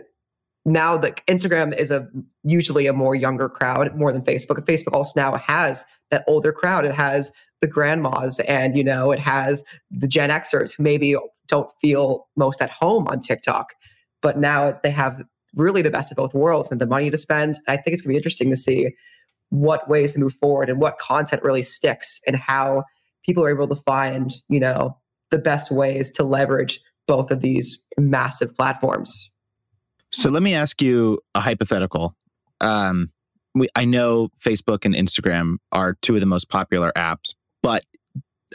now 0.64 0.96
that 0.96 1.26
Instagram 1.26 1.76
is 1.76 1.90
a 1.90 2.08
usually 2.44 2.86
a 2.86 2.92
more 2.92 3.14
younger 3.14 3.48
crowd 3.48 3.94
more 3.96 4.12
than 4.12 4.22
Facebook. 4.22 4.64
Facebook 4.64 4.94
also 4.94 5.12
now 5.16 5.34
has 5.36 5.84
that 6.10 6.24
older 6.28 6.52
crowd. 6.52 6.84
It 6.84 6.94
has 6.94 7.32
the 7.60 7.66
grandmas 7.66 8.40
and 8.40 8.76
you 8.76 8.84
know 8.84 9.12
it 9.12 9.18
has 9.18 9.64
the 9.90 10.08
Gen 10.08 10.30
Xers 10.30 10.76
who 10.76 10.82
maybe 10.82 11.16
don't 11.48 11.70
feel 11.80 12.26
most 12.36 12.62
at 12.62 12.70
home 12.70 13.06
on 13.08 13.20
TikTok, 13.20 13.74
but 14.20 14.38
now 14.38 14.78
they 14.82 14.90
have 14.90 15.22
really 15.54 15.82
the 15.82 15.90
best 15.90 16.10
of 16.10 16.16
both 16.16 16.34
worlds 16.34 16.70
and 16.70 16.80
the 16.80 16.86
money 16.86 17.10
to 17.10 17.16
spend. 17.16 17.58
I 17.68 17.76
think 17.76 17.94
it's 17.94 18.02
going 18.02 18.10
to 18.10 18.14
be 18.14 18.16
interesting 18.16 18.50
to 18.50 18.56
see 18.56 18.90
what 19.50 19.88
ways 19.88 20.14
to 20.14 20.20
move 20.20 20.32
forward 20.34 20.70
and 20.70 20.80
what 20.80 20.98
content 20.98 21.42
really 21.42 21.62
sticks 21.62 22.20
and 22.26 22.36
how 22.36 22.84
people 23.24 23.44
are 23.44 23.50
able 23.50 23.68
to 23.68 23.76
find, 23.76 24.32
you 24.48 24.58
know, 24.58 24.96
the 25.30 25.38
best 25.38 25.70
ways 25.70 26.10
to 26.12 26.24
leverage 26.24 26.80
both 27.06 27.30
of 27.30 27.40
these 27.40 27.84
massive 27.98 28.56
platforms. 28.56 29.30
So 30.10 30.30
let 30.30 30.42
me 30.42 30.54
ask 30.54 30.80
you 30.80 31.20
a 31.34 31.40
hypothetical. 31.40 32.14
Um, 32.60 33.10
we, 33.54 33.68
I 33.76 33.84
know 33.84 34.28
Facebook 34.42 34.84
and 34.84 34.94
Instagram 34.94 35.56
are 35.72 35.96
two 36.02 36.14
of 36.14 36.20
the 36.20 36.26
most 36.26 36.48
popular 36.48 36.92
apps, 36.96 37.34
but 37.62 37.84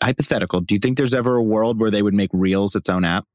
hypothetical, 0.02 0.62
do 0.62 0.76
you 0.76 0.80
think 0.80 0.98
there's 0.98 1.14
ever 1.14 1.36
a 1.36 1.44
world 1.44 1.80
where 1.80 1.92
they 1.92 2.02
would 2.02 2.14
make 2.14 2.30
Reels 2.34 2.76
its 2.76 2.90
own 2.90 3.04
app? 3.04 3.26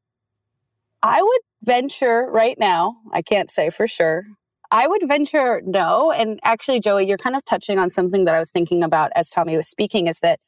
I 1.02 1.22
would 1.22 1.40
venture 1.62 2.28
right 2.30 2.58
now, 2.58 2.96
I 3.12 3.22
can't 3.22 3.50
say 3.50 3.70
for 3.70 3.86
sure. 3.86 4.24
I 4.70 4.86
would 4.86 5.02
venture 5.06 5.60
no. 5.64 6.12
And 6.12 6.40
actually, 6.44 6.80
Joey, 6.80 7.06
you're 7.06 7.18
kind 7.18 7.36
of 7.36 7.44
touching 7.44 7.78
on 7.78 7.90
something 7.90 8.24
that 8.24 8.34
I 8.34 8.38
was 8.38 8.50
thinking 8.50 8.82
about 8.82 9.10
as 9.14 9.30
Tommy 9.30 9.56
was 9.56 9.68
speaking 9.68 10.06
is 10.06 10.20
that 10.20 10.40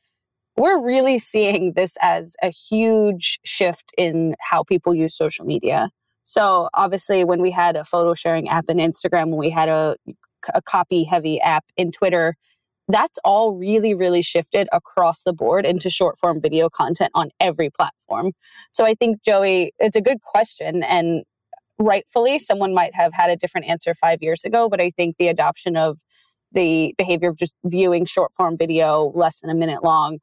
we're 0.56 0.84
really 0.84 1.18
seeing 1.18 1.73
this 1.75 1.96
as 2.00 2.34
a 2.42 2.49
huge 2.49 3.40
shift 3.44 3.92
in 3.99 4.34
how 4.40 4.62
people 4.62 4.94
use 4.94 5.14
social 5.16 5.44
media. 5.44 5.90
So, 6.25 6.70
obviously, 6.73 7.25
when 7.25 7.42
we 7.42 7.50
had 7.50 7.76
a 7.76 7.84
photo 7.84 8.14
sharing 8.14 8.49
app 8.49 8.64
in 8.68 8.78
Instagram, 8.78 9.28
when 9.28 9.38
we 9.38 9.50
had 9.50 9.68
a, 9.68 9.96
a 10.54 10.62
copy 10.62 11.04
heavy 11.04 11.40
app 11.40 11.64
in 11.76 11.92
Twitter, 11.92 12.37
that's 12.88 13.19
all 13.25 13.53
really, 13.53 13.95
really 13.95 14.23
shifted 14.23 14.69
across 14.73 15.23
the 15.23 15.33
board 15.33 15.64
into 15.64 15.88
short 15.88 16.19
form 16.19 16.41
video 16.41 16.69
content 16.69 17.11
on 17.14 17.31
every 17.41 17.71
platform. 17.71 18.33
So 18.73 18.85
I 18.85 18.95
think, 18.95 19.23
Joey, 19.23 19.73
it's 19.79 19.97
a 19.97 20.03
good 20.03 20.21
question. 20.23 20.83
And 20.83 21.25
rightfully, 21.79 22.38
someone 22.38 22.75
might 22.75 22.95
have 22.95 23.12
had 23.14 23.31
a 23.31 23.37
different 23.37 23.69
answer 23.69 23.95
five 23.95 24.23
years 24.23 24.45
ago. 24.45 24.69
But 24.69 24.81
I 24.81 24.91
think 24.91 25.17
the 25.19 25.29
adoption 25.29 25.76
of 25.76 25.99
the 26.53 26.95
behavior 26.99 27.29
of 27.29 27.37
just 27.37 27.55
viewing 27.64 28.05
short 28.05 28.33
form 28.35 28.57
video 28.57 29.12
less 29.14 29.41
than 29.41 29.50
a 29.50 29.55
minute 29.55 29.83
long, 29.83 30.19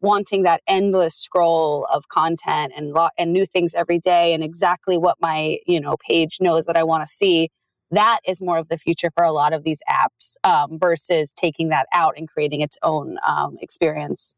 wanting 0.00 0.42
that 0.42 0.62
endless 0.66 1.14
scroll 1.14 1.86
of 1.92 2.08
content 2.08 2.72
and, 2.76 2.92
lo- 2.92 3.08
and 3.18 3.32
new 3.32 3.46
things 3.46 3.74
every 3.74 3.98
day 3.98 4.34
and 4.34 4.42
exactly 4.42 4.98
what 4.98 5.16
my 5.20 5.58
you 5.66 5.80
know 5.80 5.96
page 6.06 6.38
knows 6.40 6.66
that 6.66 6.76
I 6.76 6.82
want 6.82 7.06
to 7.06 7.12
see 7.12 7.50
that 7.90 8.20
is 8.26 8.40
more 8.40 8.58
of 8.58 8.68
the 8.68 8.78
future 8.78 9.10
for 9.10 9.24
a 9.24 9.32
lot 9.32 9.52
of 9.52 9.64
these 9.64 9.80
apps 9.90 10.36
um, 10.44 10.78
versus 10.78 11.34
taking 11.34 11.68
that 11.68 11.86
out 11.92 12.14
and 12.16 12.28
creating 12.28 12.60
its 12.60 12.78
own 12.82 13.16
um, 13.26 13.56
experience. 13.60 14.36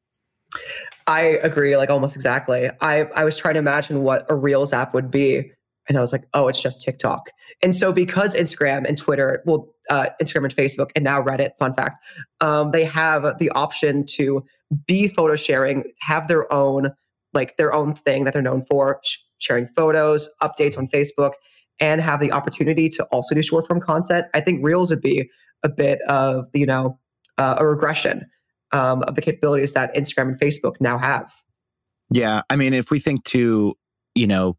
I 1.07 1.23
agree, 1.23 1.77
like 1.77 1.91
almost 1.91 2.15
exactly. 2.15 2.71
I, 2.81 3.05
I 3.15 3.25
was 3.25 3.37
trying 3.37 3.55
to 3.55 3.61
imagine 3.61 4.03
what 4.03 4.27
a 4.29 4.35
Reels 4.35 4.73
app 4.73 4.95
would 4.95 5.11
be. 5.11 5.51
And 5.89 5.99
I 5.99 6.01
was 6.01 6.13
like, 6.13 6.23
oh, 6.33 6.49
it's 6.49 6.63
just 6.63 6.83
TikTok. 6.83 7.31
And 7.63 7.75
so 7.75 7.93
because 7.93 8.37
Instagram 8.37 8.87
and 8.87 8.97
Twitter, 8.97 9.43
well, 9.47 9.75
uh, 9.91 10.11
Instagram 10.23 10.45
and 10.45 10.55
Facebook, 10.55 10.91
and 10.95 11.03
now 11.03 11.21
Reddit, 11.21 11.51
fun 11.59 11.75
fact, 11.75 11.97
um, 12.41 12.71
they 12.71 12.85
have 12.85 13.39
the 13.39 13.51
option 13.51 14.07
to 14.07 14.45
be 14.87 15.09
photo 15.09 15.35
sharing, 15.35 15.85
have 16.01 16.29
their 16.29 16.51
own, 16.53 16.93
like 17.35 17.57
their 17.57 17.75
own 17.75 17.95
thing 17.95 18.25
that 18.25 18.33
they're 18.33 18.43
known 18.43 18.63
for, 18.63 19.01
sh- 19.03 19.19
sharing 19.39 19.67
photos, 19.67 20.31
updates 20.41 20.79
on 20.79 20.87
Facebook, 20.87 21.33
and 21.81 22.01
have 22.01 22.21
the 22.21 22.33
opportunity 22.33 22.89
to 22.91 23.05
also 23.07 23.35
do 23.35 23.43
short 23.43 23.67
form 23.67 23.81
content. 23.81 24.27
I 24.35 24.41
think 24.41 24.65
Reels 24.65 24.91
would 24.91 25.03
be 25.03 25.29
a 25.63 25.69
bit 25.69 26.01
of, 26.03 26.47
you 26.53 26.67
know, 26.67 26.99
uh, 27.39 27.57
a 27.59 27.67
regression 27.67 28.27
um, 28.73 29.03
of 29.05 29.15
the 29.15 29.23
capabilities 29.23 29.73
that 29.75 29.95
Instagram 29.95 30.29
and 30.29 30.41
Facebook 30.41 30.75
now 30.81 30.99
have. 30.99 31.33
Yeah, 32.11 32.43
I 32.51 32.57
mean, 32.57 32.75
if 32.75 32.91
we 32.91 33.01
think 33.01 33.25
to, 33.25 33.75
you 34.15 34.27
know, 34.27 34.57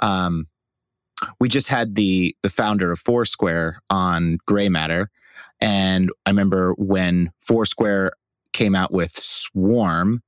um, 0.00 0.46
we 1.40 1.48
just 1.48 1.68
had 1.68 1.94
the 1.94 2.36
the 2.42 2.50
founder 2.50 2.92
of 2.92 3.00
Foursquare 3.00 3.80
on 3.90 4.38
Grey 4.46 4.68
Matter, 4.68 5.10
and 5.60 6.10
I 6.26 6.30
remember 6.30 6.74
when 6.74 7.30
Foursquare 7.38 8.12
came 8.52 8.74
out 8.74 8.92
with 8.92 9.16
Swarm, 9.16 10.22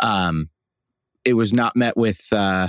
um, 0.00 0.48
it 1.24 1.34
was 1.34 1.52
not 1.52 1.76
met 1.76 1.96
with 1.96 2.32
uh, 2.32 2.68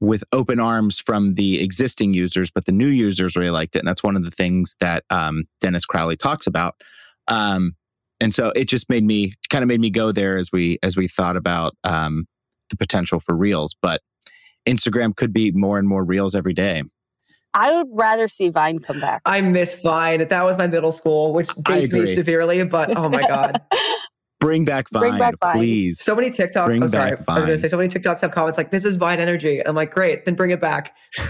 with 0.00 0.22
open 0.32 0.60
arms 0.60 1.00
from 1.00 1.34
the 1.34 1.62
existing 1.62 2.12
users, 2.14 2.50
but 2.50 2.66
the 2.66 2.72
new 2.72 2.88
users 2.88 3.36
really 3.36 3.50
liked 3.50 3.76
it, 3.76 3.80
and 3.80 3.88
that's 3.88 4.02
one 4.02 4.16
of 4.16 4.24
the 4.24 4.30
things 4.30 4.76
that 4.80 5.04
um, 5.10 5.44
Dennis 5.60 5.86
Crowley 5.86 6.16
talks 6.16 6.46
about. 6.46 6.74
Um, 7.28 7.74
and 8.20 8.34
so 8.34 8.50
it 8.50 8.66
just 8.66 8.88
made 8.88 9.04
me 9.04 9.32
kind 9.50 9.62
of 9.62 9.68
made 9.68 9.80
me 9.80 9.90
go 9.90 10.12
there 10.12 10.36
as 10.36 10.50
we 10.52 10.78
as 10.82 10.96
we 10.96 11.08
thought 11.08 11.36
about 11.36 11.76
um, 11.84 12.26
the 12.70 12.76
potential 12.76 13.20
for 13.20 13.34
reels 13.36 13.74
but 13.80 14.00
instagram 14.66 15.14
could 15.14 15.32
be 15.32 15.52
more 15.52 15.78
and 15.78 15.88
more 15.88 16.04
reels 16.04 16.34
every 16.34 16.54
day 16.54 16.82
I 17.54 17.74
would 17.74 17.88
rather 17.90 18.28
see 18.28 18.50
Vine 18.50 18.80
come 18.80 19.00
back. 19.00 19.22
I 19.24 19.40
miss 19.40 19.80
Vine. 19.80 20.28
That 20.28 20.44
was 20.44 20.58
my 20.58 20.66
middle 20.66 20.92
school, 20.92 21.32
which 21.32 21.48
dates 21.64 21.90
me 21.90 22.14
severely, 22.14 22.62
but 22.64 22.94
oh 22.98 23.08
my 23.08 23.26
God. 23.26 23.62
Bring 24.38 24.64
back 24.64 24.90
Vine, 24.90 25.00
Bring 25.00 25.18
back 25.18 25.34
Vine. 25.40 25.56
please. 25.56 26.00
So 26.00 26.14
many 26.14 26.30
TikToks. 26.30 26.66
Bring 26.66 26.82
I'm 26.82 26.88
sorry. 26.88 27.12
I 27.12 27.14
was 27.16 27.44
going 27.44 27.46
to 27.46 27.58
say 27.58 27.68
so 27.68 27.78
many 27.78 27.88
TikToks 27.88 28.20
have 28.20 28.32
comments 28.32 28.58
like, 28.58 28.70
this 28.70 28.84
is 28.84 28.96
Vine 28.96 29.18
energy. 29.18 29.58
And 29.58 29.68
I'm 29.68 29.74
like, 29.74 29.90
great, 29.90 30.24
then 30.24 30.34
bring 30.34 30.50
it 30.50 30.60
back. 30.60 30.94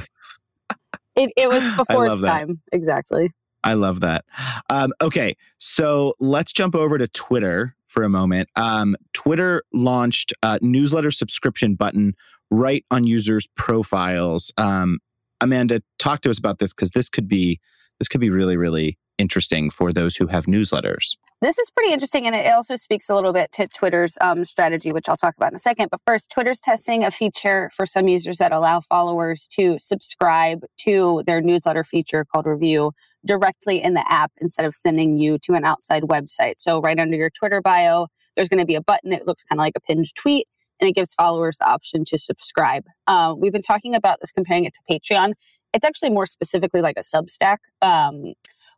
It, 1.17 1.33
it 1.37 1.49
was 1.49 1.63
before 1.77 2.07
its 2.07 2.21
time. 2.21 2.61
Exactly. 2.73 3.31
I 3.65 3.73
love 3.73 4.01
that. 4.01 4.25
Um, 4.71 4.93
okay, 5.01 5.35
so 5.59 6.15
let's 6.21 6.53
jump 6.53 6.75
over 6.75 6.99
to 6.99 7.09
Twitter 7.09 7.75
for 7.89 8.05
a 8.05 8.09
moment. 8.09 8.49
Um, 8.55 8.95
Twitter 9.13 9.63
launched 9.73 10.33
a 10.43 10.59
newsletter 10.63 11.11
subscription 11.11 11.75
button 11.75 12.15
right 12.51 12.85
on 12.91 13.05
users' 13.05 13.49
profiles. 13.57 14.53
Um, 14.57 14.99
Amanda, 15.41 15.83
talk 15.99 16.21
to 16.21 16.31
us 16.31 16.39
about 16.39 16.59
this 16.59 16.73
because 16.73 16.93
this 16.93 17.09
could 17.09 17.29
be 17.29 17.61
this 17.99 18.09
could 18.09 18.21
be 18.21 18.31
really 18.31 18.57
really 18.57 18.99
interesting 19.19 19.71
for 19.71 19.93
those 19.93 20.17
who 20.17 20.27
have 20.27 20.47
newsletters. 20.47 21.17
This 21.43 21.59
is 21.59 21.71
pretty 21.71 21.93
interesting, 21.93 22.27
and 22.27 22.35
it 22.35 22.51
also 22.51 22.77
speaks 22.77 23.11
a 23.11 23.15
little 23.15 23.33
bit 23.33 23.53
to 23.53 23.69
Twitter's 23.69 24.17
um, 24.23 24.45
strategy, 24.45 24.91
which 24.91 25.09
I'll 25.09 25.19
talk 25.19 25.37
about 25.37 25.53
in 25.53 25.57
a 25.57 25.61
second. 25.61 25.89
But 25.91 26.01
first, 26.07 26.31
Twitter's 26.31 26.61
testing 26.61 27.05
a 27.05 27.11
feature 27.11 27.71
for 27.75 27.85
some 27.85 28.09
users 28.09 28.39
that 28.39 28.53
allow 28.53 28.81
followers 28.81 29.47
to 29.53 29.79
subscribe 29.79 30.65
to 30.79 31.23
their 31.27 31.43
newsletter 31.43 31.85
feature 31.85 32.25
called 32.25 32.47
Revue 32.47 32.93
directly 33.27 33.83
in 33.83 33.95
the 33.95 34.11
app 34.11 34.33
instead 34.41 34.65
of 34.65 34.75
sending 34.75 35.19
you 35.19 35.37
to 35.43 35.53
an 35.53 35.65
outside 35.65 36.05
website. 36.05 36.55
So, 36.57 36.81
right 36.81 36.99
under 36.99 37.17
your 37.17 37.31
Twitter 37.31 37.61
bio, 37.61 38.07
there's 38.35 38.49
going 38.49 38.61
to 38.61 38.67
be 38.67 38.77
a 38.77 38.83
button. 38.83 39.13
It 39.13 39.27
looks 39.27 39.45
kind 39.45 39.61
of 39.61 39.63
like 39.63 39.75
a 39.77 39.81
pinned 39.81 40.15
tweet, 40.15 40.47
and 40.81 40.89
it 40.89 40.95
gives 40.95 41.13
followers 41.13 41.59
the 41.59 41.69
option 41.69 42.05
to 42.07 42.17
subscribe. 42.19 42.85
Uh, 43.07 43.35
we've 43.37 43.53
been 43.53 43.61
talking 43.61 43.95
about 43.95 44.21
this, 44.21 44.33
comparing 44.33 44.65
it 44.65 44.75
to 44.75 44.81
Patreon. 44.91 45.35
It's 45.75 45.85
actually 45.85 46.11
more 46.11 46.25
specifically 46.25 46.81
like 46.81 46.97
a 46.97 47.03
Substack. 47.03 47.59
Um, 47.83 48.33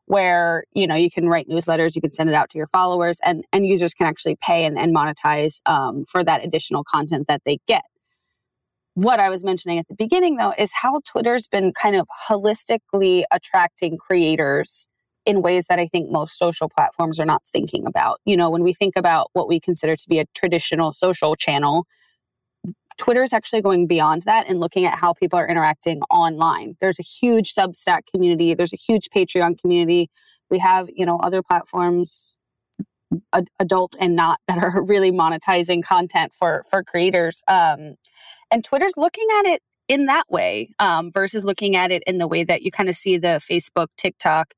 where 0.08 0.64
you 0.72 0.86
know 0.86 0.94
you 0.94 1.10
can 1.10 1.28
write 1.28 1.48
newsletters 1.48 1.94
you 1.94 2.00
can 2.00 2.10
send 2.10 2.28
it 2.28 2.34
out 2.34 2.50
to 2.50 2.58
your 2.58 2.66
followers 2.66 3.18
and 3.24 3.44
and 3.52 3.66
users 3.66 3.94
can 3.94 4.06
actually 4.06 4.36
pay 4.40 4.64
and, 4.64 4.78
and 4.78 4.94
monetize 4.94 5.60
um, 5.66 6.04
for 6.04 6.24
that 6.24 6.44
additional 6.44 6.82
content 6.82 7.26
that 7.28 7.42
they 7.44 7.58
get 7.66 7.82
what 8.98 9.20
I 9.20 9.28
was 9.28 9.44
mentioning 9.44 9.78
at 9.78 9.86
the 9.86 9.94
beginning, 9.94 10.38
though, 10.38 10.52
is 10.58 10.72
how 10.74 11.00
Twitter's 11.06 11.46
been 11.46 11.72
kind 11.72 11.94
of 11.94 12.08
holistically 12.28 13.22
attracting 13.30 13.96
creators 13.96 14.88
in 15.24 15.40
ways 15.40 15.66
that 15.68 15.78
I 15.78 15.86
think 15.86 16.10
most 16.10 16.36
social 16.36 16.68
platforms 16.68 17.20
are 17.20 17.24
not 17.24 17.42
thinking 17.46 17.86
about. 17.86 18.20
You 18.24 18.36
know, 18.36 18.50
when 18.50 18.64
we 18.64 18.72
think 18.72 18.94
about 18.96 19.28
what 19.34 19.46
we 19.46 19.60
consider 19.60 19.94
to 19.94 20.08
be 20.08 20.18
a 20.18 20.24
traditional 20.34 20.90
social 20.90 21.36
channel, 21.36 21.86
Twitter 22.98 23.22
is 23.22 23.32
actually 23.32 23.62
going 23.62 23.86
beyond 23.86 24.22
that 24.22 24.48
and 24.48 24.60
looking 24.60 24.84
at 24.84 24.98
how 24.98 25.12
people 25.12 25.38
are 25.38 25.48
interacting 25.48 26.00
online. 26.10 26.76
There's 26.80 26.98
a 26.98 27.04
huge 27.04 27.54
Substack 27.54 28.02
community, 28.12 28.54
there's 28.54 28.72
a 28.72 28.76
huge 28.76 29.08
Patreon 29.14 29.58
community. 29.60 30.10
We 30.50 30.58
have, 30.58 30.88
you 30.94 31.06
know, 31.06 31.18
other 31.18 31.42
platforms 31.42 32.38
adult 33.58 33.96
and 33.98 34.14
not 34.14 34.38
that 34.48 34.58
are 34.58 34.82
really 34.82 35.10
monetizing 35.10 35.82
content 35.82 36.32
for 36.34 36.62
for 36.70 36.84
creators 36.84 37.42
um, 37.48 37.94
and 38.50 38.64
Twitter's 38.64 38.94
looking 38.96 39.26
at 39.40 39.46
it 39.46 39.62
in 39.88 40.06
that 40.06 40.24
way 40.30 40.70
um, 40.78 41.10
versus 41.10 41.44
looking 41.44 41.74
at 41.74 41.90
it 41.90 42.02
in 42.06 42.18
the 42.18 42.28
way 42.28 42.44
that 42.44 42.62
you 42.62 42.70
kind 42.70 42.88
of 42.88 42.94
see 42.94 43.16
the 43.16 43.40
Facebook, 43.50 43.88
TikTok, 43.96 44.54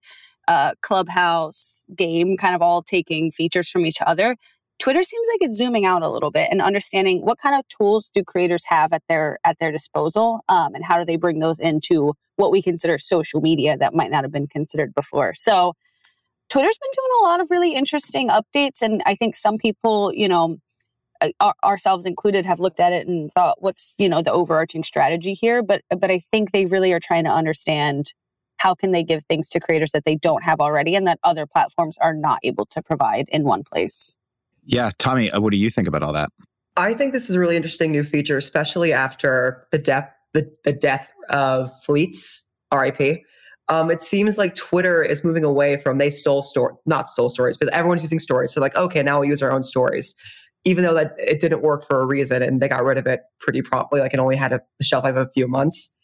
uh, 0.48 0.72
Clubhouse 0.82 1.86
game 1.94 2.36
kind 2.36 2.54
of 2.54 2.62
all 2.62 2.82
taking 2.82 3.30
features 3.30 3.68
from 3.68 3.86
each 3.86 3.98
other. 4.04 4.36
Twitter 4.80 5.02
seems 5.02 5.28
like 5.32 5.42
it's 5.42 5.58
zooming 5.58 5.84
out 5.84 6.02
a 6.02 6.08
little 6.08 6.30
bit 6.30 6.48
and 6.50 6.62
understanding 6.62 7.20
what 7.20 7.38
kind 7.38 7.54
of 7.54 7.68
tools 7.68 8.10
do 8.12 8.24
creators 8.24 8.64
have 8.66 8.92
at 8.94 9.02
their 9.08 9.38
at 9.44 9.58
their 9.60 9.70
disposal, 9.70 10.40
um, 10.48 10.74
and 10.74 10.84
how 10.84 10.98
do 10.98 11.04
they 11.04 11.16
bring 11.16 11.38
those 11.38 11.60
into 11.60 12.14
what 12.36 12.50
we 12.50 12.62
consider 12.62 12.98
social 12.98 13.42
media 13.42 13.76
that 13.76 13.94
might 13.94 14.10
not 14.10 14.24
have 14.24 14.32
been 14.32 14.48
considered 14.48 14.94
before. 14.94 15.34
So, 15.34 15.74
Twitter's 16.48 16.78
been 16.78 16.90
doing 16.96 17.20
a 17.20 17.24
lot 17.24 17.40
of 17.40 17.50
really 17.50 17.74
interesting 17.74 18.30
updates, 18.30 18.80
and 18.80 19.02
I 19.04 19.14
think 19.14 19.36
some 19.36 19.58
people, 19.58 20.12
you 20.14 20.26
know, 20.28 20.56
uh, 21.20 21.52
ourselves 21.62 22.06
included 22.06 22.46
have 22.46 22.58
looked 22.58 22.80
at 22.80 22.94
it 22.94 23.06
and 23.06 23.30
thought 23.32 23.60
what's 23.60 23.94
you 23.98 24.08
know 24.08 24.22
the 24.22 24.32
overarching 24.32 24.82
strategy 24.82 25.34
here 25.34 25.62
but 25.62 25.82
but 25.98 26.10
i 26.10 26.18
think 26.32 26.52
they 26.52 26.64
really 26.64 26.92
are 26.92 27.00
trying 27.00 27.24
to 27.24 27.30
understand 27.30 28.14
how 28.56 28.74
can 28.74 28.90
they 28.90 29.02
give 29.02 29.22
things 29.26 29.50
to 29.50 29.60
creators 29.60 29.92
that 29.92 30.04
they 30.06 30.16
don't 30.16 30.42
have 30.42 30.60
already 30.60 30.94
and 30.94 31.06
that 31.06 31.18
other 31.22 31.46
platforms 31.46 31.98
are 32.00 32.14
not 32.14 32.38
able 32.42 32.64
to 32.64 32.80
provide 32.82 33.28
in 33.28 33.44
one 33.44 33.62
place 33.62 34.16
yeah 34.70 34.90
tommy 34.98 35.30
uh, 35.30 35.40
what 35.40 35.50
do 35.50 35.58
you 35.58 35.70
think 35.70 35.86
about 35.86 36.02
all 36.02 36.12
that 36.12 36.30
i 36.76 36.94
think 36.94 37.12
this 37.12 37.28
is 37.28 37.36
a 37.36 37.40
really 37.40 37.56
interesting 37.56 37.92
new 37.92 38.04
feature 38.04 38.36
especially 38.36 38.92
after 38.92 39.66
the 39.72 39.78
death 39.78 40.10
the, 40.34 40.50
the 40.64 40.72
death 40.72 41.12
of 41.28 41.70
fleets 41.82 42.50
rip 42.72 43.00
um, 43.68 43.88
it 43.88 44.02
seems 44.02 44.36
like 44.36 44.56
Twitter 44.56 45.00
is 45.00 45.22
moving 45.22 45.44
away 45.44 45.76
from 45.76 45.98
they 45.98 46.10
stole 46.10 46.42
story, 46.42 46.74
not 46.86 47.08
stole 47.08 47.30
stories, 47.30 47.56
but 47.56 47.68
everyone's 47.68 48.02
using 48.02 48.18
stories. 48.18 48.52
So 48.52 48.60
like, 48.60 48.74
okay, 48.74 49.00
now 49.00 49.20
we'll 49.20 49.28
use 49.28 49.42
our 49.42 49.52
own 49.52 49.62
stories 49.62 50.16
even 50.64 50.84
though 50.84 50.94
that 50.94 51.14
it 51.18 51.40
didn't 51.40 51.62
work 51.62 51.86
for 51.86 52.00
a 52.00 52.06
reason 52.06 52.42
and 52.42 52.60
they 52.60 52.68
got 52.68 52.84
rid 52.84 52.98
of 52.98 53.06
it 53.06 53.20
pretty 53.40 53.62
promptly, 53.62 54.00
like 54.00 54.12
it 54.12 54.20
only 54.20 54.36
had 54.36 54.52
a 54.52 54.60
shelf 54.82 55.04
life 55.04 55.16
of 55.16 55.26
a 55.28 55.30
few 55.30 55.48
months. 55.48 55.96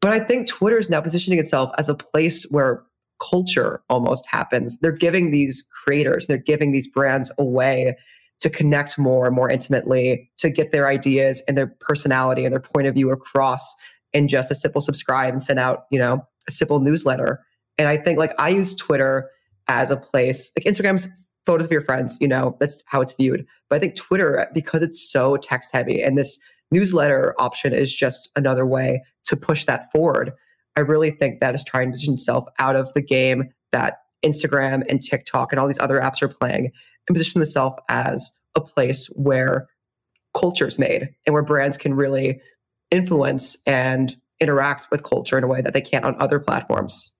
But 0.00 0.12
I 0.12 0.20
think 0.20 0.48
Twitter 0.48 0.76
is 0.76 0.90
now 0.90 1.00
positioning 1.00 1.38
itself 1.38 1.70
as 1.78 1.88
a 1.88 1.94
place 1.94 2.46
where 2.50 2.82
culture 3.20 3.82
almost 3.88 4.26
happens. 4.26 4.78
They're 4.80 4.92
giving 4.92 5.30
these 5.30 5.66
creators, 5.84 6.26
they're 6.26 6.38
giving 6.38 6.72
these 6.72 6.88
brands 6.88 7.32
a 7.38 7.44
way 7.44 7.96
to 8.40 8.50
connect 8.50 8.98
more 8.98 9.26
and 9.26 9.34
more 9.34 9.50
intimately, 9.50 10.30
to 10.38 10.50
get 10.50 10.72
their 10.72 10.86
ideas 10.86 11.42
and 11.48 11.56
their 11.56 11.68
personality 11.80 12.44
and 12.44 12.52
their 12.52 12.60
point 12.60 12.86
of 12.86 12.94
view 12.94 13.10
across 13.10 13.74
in 14.12 14.28
just 14.28 14.50
a 14.50 14.54
simple 14.54 14.80
subscribe 14.80 15.32
and 15.32 15.42
send 15.42 15.58
out, 15.58 15.84
you 15.90 15.98
know, 15.98 16.20
a 16.46 16.50
simple 16.50 16.80
newsletter. 16.80 17.44
And 17.78 17.88
I 17.88 17.96
think 17.96 18.18
like 18.18 18.34
I 18.38 18.50
use 18.50 18.74
Twitter 18.74 19.30
as 19.68 19.90
a 19.90 19.96
place, 19.96 20.52
like 20.58 20.66
Instagram's 20.66 21.08
photos 21.46 21.66
of 21.66 21.72
your 21.72 21.80
friends, 21.80 22.16
you 22.20 22.28
know, 22.28 22.56
that's 22.60 22.82
how 22.86 23.00
it's 23.00 23.14
viewed. 23.14 23.46
But 23.68 23.76
I 23.76 23.78
think 23.78 23.96
Twitter, 23.96 24.48
because 24.54 24.82
it's 24.82 25.00
so 25.00 25.36
text 25.36 25.70
heavy 25.72 26.02
and 26.02 26.16
this 26.16 26.38
newsletter 26.70 27.34
option 27.38 27.72
is 27.72 27.94
just 27.94 28.30
another 28.36 28.66
way 28.66 29.02
to 29.24 29.36
push 29.36 29.64
that 29.64 29.90
forward. 29.92 30.32
I 30.76 30.80
really 30.80 31.10
think 31.10 31.40
that 31.40 31.54
is 31.54 31.64
trying 31.64 31.88
to 31.88 31.92
position 31.92 32.14
itself 32.14 32.46
out 32.58 32.76
of 32.76 32.92
the 32.94 33.02
game 33.02 33.50
that 33.72 33.98
Instagram 34.24 34.82
and 34.88 35.02
TikTok 35.02 35.52
and 35.52 35.60
all 35.60 35.66
these 35.66 35.78
other 35.78 36.00
apps 36.00 36.22
are 36.22 36.28
playing 36.28 36.72
and 37.08 37.14
position 37.14 37.40
itself 37.42 37.74
as 37.88 38.32
a 38.54 38.60
place 38.60 39.06
where 39.16 39.68
culture 40.36 40.66
is 40.66 40.78
made 40.78 41.08
and 41.26 41.34
where 41.34 41.42
brands 41.42 41.76
can 41.76 41.94
really 41.94 42.40
influence 42.90 43.56
and 43.66 44.16
interact 44.40 44.88
with 44.90 45.02
culture 45.02 45.38
in 45.38 45.44
a 45.44 45.46
way 45.46 45.60
that 45.60 45.74
they 45.74 45.80
can't 45.80 46.04
on 46.04 46.20
other 46.20 46.40
platforms. 46.40 47.14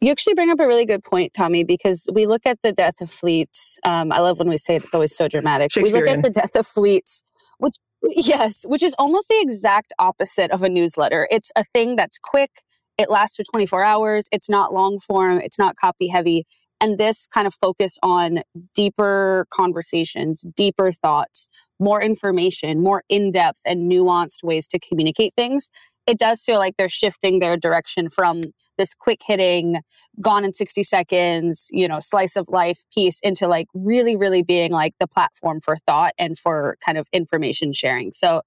You 0.00 0.10
actually 0.10 0.34
bring 0.34 0.50
up 0.50 0.60
a 0.60 0.66
really 0.66 0.84
good 0.84 1.02
point, 1.02 1.32
Tommy, 1.32 1.64
because 1.64 2.06
we 2.12 2.26
look 2.26 2.44
at 2.44 2.58
the 2.62 2.72
death 2.72 3.00
of 3.00 3.10
fleets. 3.10 3.78
Um, 3.82 4.12
I 4.12 4.20
love 4.20 4.38
when 4.38 4.48
we 4.48 4.58
say 4.58 4.76
it, 4.76 4.84
it's 4.84 4.94
always 4.94 5.16
so 5.16 5.26
dramatic. 5.26 5.70
We 5.74 5.90
look 5.90 6.06
at 6.06 6.22
the 6.22 6.30
death 6.30 6.54
of 6.54 6.66
fleets, 6.66 7.22
which, 7.58 7.76
yes, 8.02 8.64
which 8.66 8.82
is 8.82 8.94
almost 8.98 9.28
the 9.28 9.40
exact 9.40 9.94
opposite 9.98 10.50
of 10.50 10.62
a 10.62 10.68
newsletter. 10.68 11.26
It's 11.30 11.50
a 11.56 11.64
thing 11.64 11.96
that's 11.96 12.18
quick, 12.18 12.62
it 12.98 13.10
lasts 13.10 13.36
for 13.36 13.44
24 13.44 13.84
hours. 13.84 14.28
It's 14.32 14.48
not 14.48 14.72
long 14.72 15.00
form, 15.00 15.38
it's 15.38 15.58
not 15.58 15.76
copy 15.76 16.08
heavy. 16.08 16.46
And 16.80 16.98
this 16.98 17.26
kind 17.26 17.46
of 17.46 17.54
focus 17.54 17.96
on 18.02 18.42
deeper 18.74 19.46
conversations, 19.50 20.44
deeper 20.56 20.92
thoughts, 20.92 21.48
more 21.78 22.02
information, 22.02 22.82
more 22.82 23.02
in 23.08 23.30
depth 23.30 23.60
and 23.64 23.90
nuanced 23.90 24.42
ways 24.42 24.66
to 24.68 24.78
communicate 24.78 25.32
things. 25.36 25.70
It 26.06 26.18
does 26.18 26.42
feel 26.42 26.58
like 26.58 26.76
they're 26.76 26.88
shifting 26.88 27.38
their 27.38 27.56
direction 27.56 28.08
from 28.08 28.42
this 28.78 28.94
quick 28.94 29.20
hitting, 29.26 29.80
gone 30.20 30.44
in 30.44 30.52
60 30.52 30.82
seconds, 30.82 31.68
you 31.70 31.88
know, 31.88 31.98
slice 31.98 32.36
of 32.36 32.46
life 32.48 32.84
piece 32.94 33.18
into 33.20 33.48
like 33.48 33.66
really, 33.74 34.16
really 34.16 34.42
being 34.42 34.70
like 34.70 34.92
the 35.00 35.06
platform 35.06 35.60
for 35.62 35.76
thought 35.78 36.12
and 36.18 36.38
for 36.38 36.76
kind 36.84 36.98
of 36.98 37.08
information 37.12 37.72
sharing. 37.72 38.12
So 38.12 38.42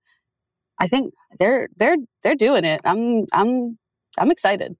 I 0.79 0.88
think 0.88 1.13
they're 1.39 1.68
they're 1.77 1.98
they're 2.24 2.36
doing 2.36 2.63
it. 2.63 2.82
I'm 2.86 3.25
I'm 3.34 3.79
I'm 4.18 4.32
excited. 4.32 4.75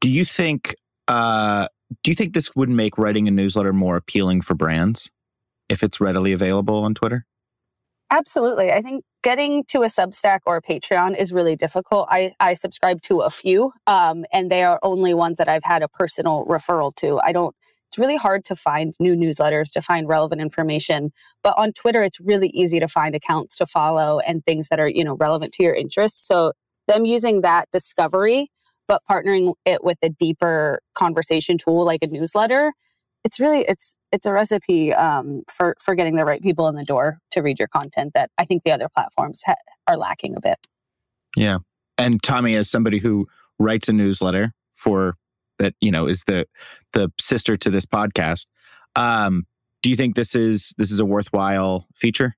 Do 0.00 0.08
you 0.08 0.24
think 0.24 0.74
uh 1.08 1.68
do 2.02 2.10
you 2.10 2.14
think 2.14 2.32
this 2.32 2.54
would 2.56 2.70
make 2.70 2.96
writing 2.96 3.28
a 3.28 3.30
newsletter 3.30 3.72
more 3.72 3.96
appealing 3.96 4.40
for 4.40 4.54
brands 4.54 5.10
if 5.68 5.82
it's 5.82 6.00
readily 6.00 6.32
available 6.32 6.84
on 6.84 6.94
Twitter? 6.94 7.26
Absolutely. 8.10 8.70
I 8.70 8.82
think 8.82 9.04
getting 9.22 9.64
to 9.68 9.84
a 9.84 9.86
Substack 9.86 10.40
or 10.44 10.56
a 10.56 10.62
Patreon 10.62 11.16
is 11.16 11.32
really 11.32 11.56
difficult. 11.56 12.08
I, 12.10 12.32
I 12.40 12.52
subscribe 12.52 13.00
to 13.02 13.20
a 13.20 13.30
few, 13.30 13.72
um, 13.86 14.26
and 14.34 14.50
they 14.50 14.64
are 14.64 14.78
only 14.82 15.14
ones 15.14 15.38
that 15.38 15.48
I've 15.48 15.64
had 15.64 15.82
a 15.82 15.88
personal 15.88 16.44
referral 16.44 16.94
to. 16.96 17.20
I 17.20 17.32
don't, 17.32 17.56
it's 17.88 17.96
really 17.96 18.18
hard 18.18 18.44
to 18.46 18.56
find 18.56 18.94
new 19.00 19.16
newsletters, 19.16 19.72
to 19.72 19.80
find 19.80 20.08
relevant 20.08 20.42
information. 20.42 21.10
But 21.42 21.54
on 21.56 21.72
Twitter, 21.72 22.02
it's 22.02 22.20
really 22.20 22.48
easy 22.48 22.80
to 22.80 22.88
find 22.88 23.14
accounts 23.14 23.56
to 23.56 23.66
follow 23.66 24.18
and 24.20 24.44
things 24.44 24.68
that 24.68 24.78
are, 24.78 24.88
you 24.88 25.04
know, 25.04 25.16
relevant 25.16 25.52
to 25.54 25.62
your 25.62 25.74
interests. 25.74 26.26
So 26.26 26.52
them 26.88 27.06
using 27.06 27.40
that 27.40 27.70
discovery, 27.72 28.50
but 28.88 29.02
partnering 29.10 29.54
it 29.64 29.84
with 29.84 29.98
a 30.02 30.08
deeper 30.08 30.80
conversation 30.94 31.58
tool 31.58 31.84
like 31.84 32.02
a 32.02 32.06
newsletter 32.06 32.72
it's 33.24 33.38
really 33.38 33.60
it's 33.68 33.96
it's 34.10 34.26
a 34.26 34.32
recipe 34.32 34.92
um, 34.92 35.42
for 35.48 35.76
for 35.80 35.94
getting 35.94 36.16
the 36.16 36.24
right 36.24 36.42
people 36.42 36.68
in 36.68 36.74
the 36.74 36.84
door 36.84 37.18
to 37.30 37.40
read 37.40 37.58
your 37.58 37.68
content 37.68 38.12
that 38.14 38.30
I 38.38 38.44
think 38.44 38.64
the 38.64 38.72
other 38.72 38.88
platforms 38.88 39.42
ha- 39.46 39.54
are 39.86 39.96
lacking 39.96 40.34
a 40.36 40.40
bit. 40.40 40.58
Yeah, 41.36 41.58
and 41.98 42.22
Tommy, 42.22 42.56
as 42.56 42.68
somebody 42.68 42.98
who 42.98 43.28
writes 43.58 43.88
a 43.88 43.92
newsletter 43.92 44.52
for 44.72 45.16
that, 45.58 45.74
you 45.80 45.90
know, 45.90 46.06
is 46.06 46.24
the 46.26 46.46
the 46.92 47.12
sister 47.20 47.56
to 47.56 47.70
this 47.70 47.86
podcast. 47.86 48.46
Um, 48.96 49.46
do 49.82 49.90
you 49.90 49.96
think 49.96 50.16
this 50.16 50.34
is 50.34 50.74
this 50.78 50.90
is 50.90 50.98
a 50.98 51.04
worthwhile 51.04 51.86
feature? 51.94 52.36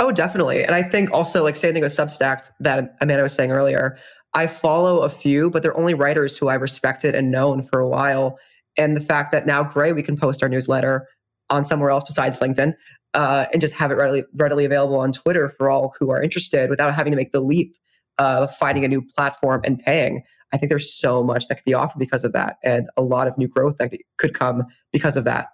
Oh, 0.00 0.10
definitely. 0.10 0.64
And 0.64 0.74
I 0.74 0.82
think 0.82 1.12
also 1.12 1.44
like 1.44 1.54
same 1.54 1.72
thing 1.72 1.82
with 1.82 1.92
Substack 1.92 2.50
that 2.58 2.96
Amanda 3.00 3.22
was 3.22 3.32
saying 3.32 3.52
earlier. 3.52 3.96
I 4.34 4.46
follow 4.46 5.02
a 5.02 5.08
few, 5.08 5.50
but 5.50 5.62
they're 5.62 5.76
only 5.76 5.94
writers 5.94 6.36
who 6.36 6.48
I 6.48 6.54
respected 6.54 7.14
and 7.14 7.30
known 7.30 7.62
for 7.62 7.78
a 7.80 7.88
while 7.88 8.38
and 8.76 8.96
the 8.96 9.00
fact 9.00 9.32
that 9.32 9.46
now 9.46 9.62
Grey 9.62 9.92
we 9.92 10.02
can 10.02 10.16
post 10.16 10.42
our 10.42 10.48
newsletter 10.48 11.06
on 11.50 11.66
somewhere 11.66 11.90
else 11.90 12.04
besides 12.04 12.38
LinkedIn 12.38 12.74
uh, 13.14 13.46
and 13.52 13.60
just 13.60 13.74
have 13.74 13.90
it 13.90 13.94
readily 13.94 14.24
readily 14.34 14.64
available 14.64 14.98
on 14.98 15.12
Twitter 15.12 15.48
for 15.48 15.70
all 15.70 15.94
who 15.98 16.10
are 16.10 16.22
interested 16.22 16.70
without 16.70 16.94
having 16.94 17.12
to 17.12 17.16
make 17.16 17.32
the 17.32 17.40
leap 17.40 17.74
of 18.18 18.54
finding 18.56 18.84
a 18.84 18.88
new 18.88 19.02
platform 19.02 19.60
and 19.64 19.78
paying. 19.78 20.22
I 20.52 20.56
think 20.56 20.70
there's 20.70 20.92
so 20.92 21.22
much 21.22 21.48
that 21.48 21.56
could 21.56 21.64
be 21.64 21.74
offered 21.74 21.98
because 21.98 22.24
of 22.24 22.32
that, 22.32 22.58
and 22.62 22.88
a 22.96 23.02
lot 23.02 23.26
of 23.26 23.36
new 23.36 23.48
growth 23.48 23.78
that 23.78 23.92
could 24.18 24.34
come 24.34 24.64
because 24.92 25.16
of 25.16 25.24
that. 25.24 25.48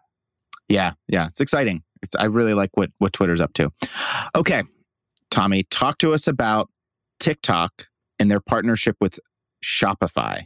Yeah, 0.68 0.92
yeah, 1.08 1.26
it's 1.26 1.40
exciting. 1.40 1.82
It's, 2.02 2.14
I 2.16 2.25
really 2.25 2.54
like 2.54 2.70
what 2.75 2.90
what 2.99 3.12
Twitter's 3.12 3.40
up 3.40 3.52
to. 3.54 3.70
Okay, 4.34 4.62
Tommy, 5.30 5.64
talk 5.64 5.99
to 5.99 6.12
us 6.12 6.26
about 6.26 6.68
TikTok 7.18 7.87
and 8.20 8.30
their 8.30 8.40
partnership 8.40 8.96
with 9.00 9.18
Shopify. 9.64 10.44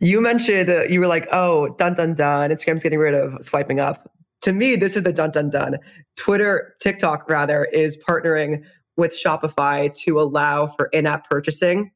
You 0.00 0.20
mentioned 0.20 0.68
uh, 0.68 0.82
you 0.84 1.00
were 1.00 1.06
like, 1.06 1.26
"Oh, 1.32 1.68
dun 1.76 1.94
dun 1.94 2.14
dun! 2.14 2.50
Instagram's 2.50 2.82
getting 2.82 2.98
rid 2.98 3.14
of 3.14 3.42
swiping 3.42 3.80
up." 3.80 4.10
To 4.42 4.52
me, 4.52 4.76
this 4.76 4.96
is 4.96 5.02
the 5.02 5.12
dun 5.12 5.30
dun 5.30 5.50
dun. 5.50 5.78
Twitter, 6.16 6.74
TikTok 6.80 7.28
rather, 7.28 7.64
is 7.66 7.98
partnering 8.08 8.62
with 8.96 9.12
Shopify 9.12 9.94
to 10.04 10.20
allow 10.20 10.68
for 10.68 10.86
in-app 10.86 11.28
purchasing. 11.28 11.90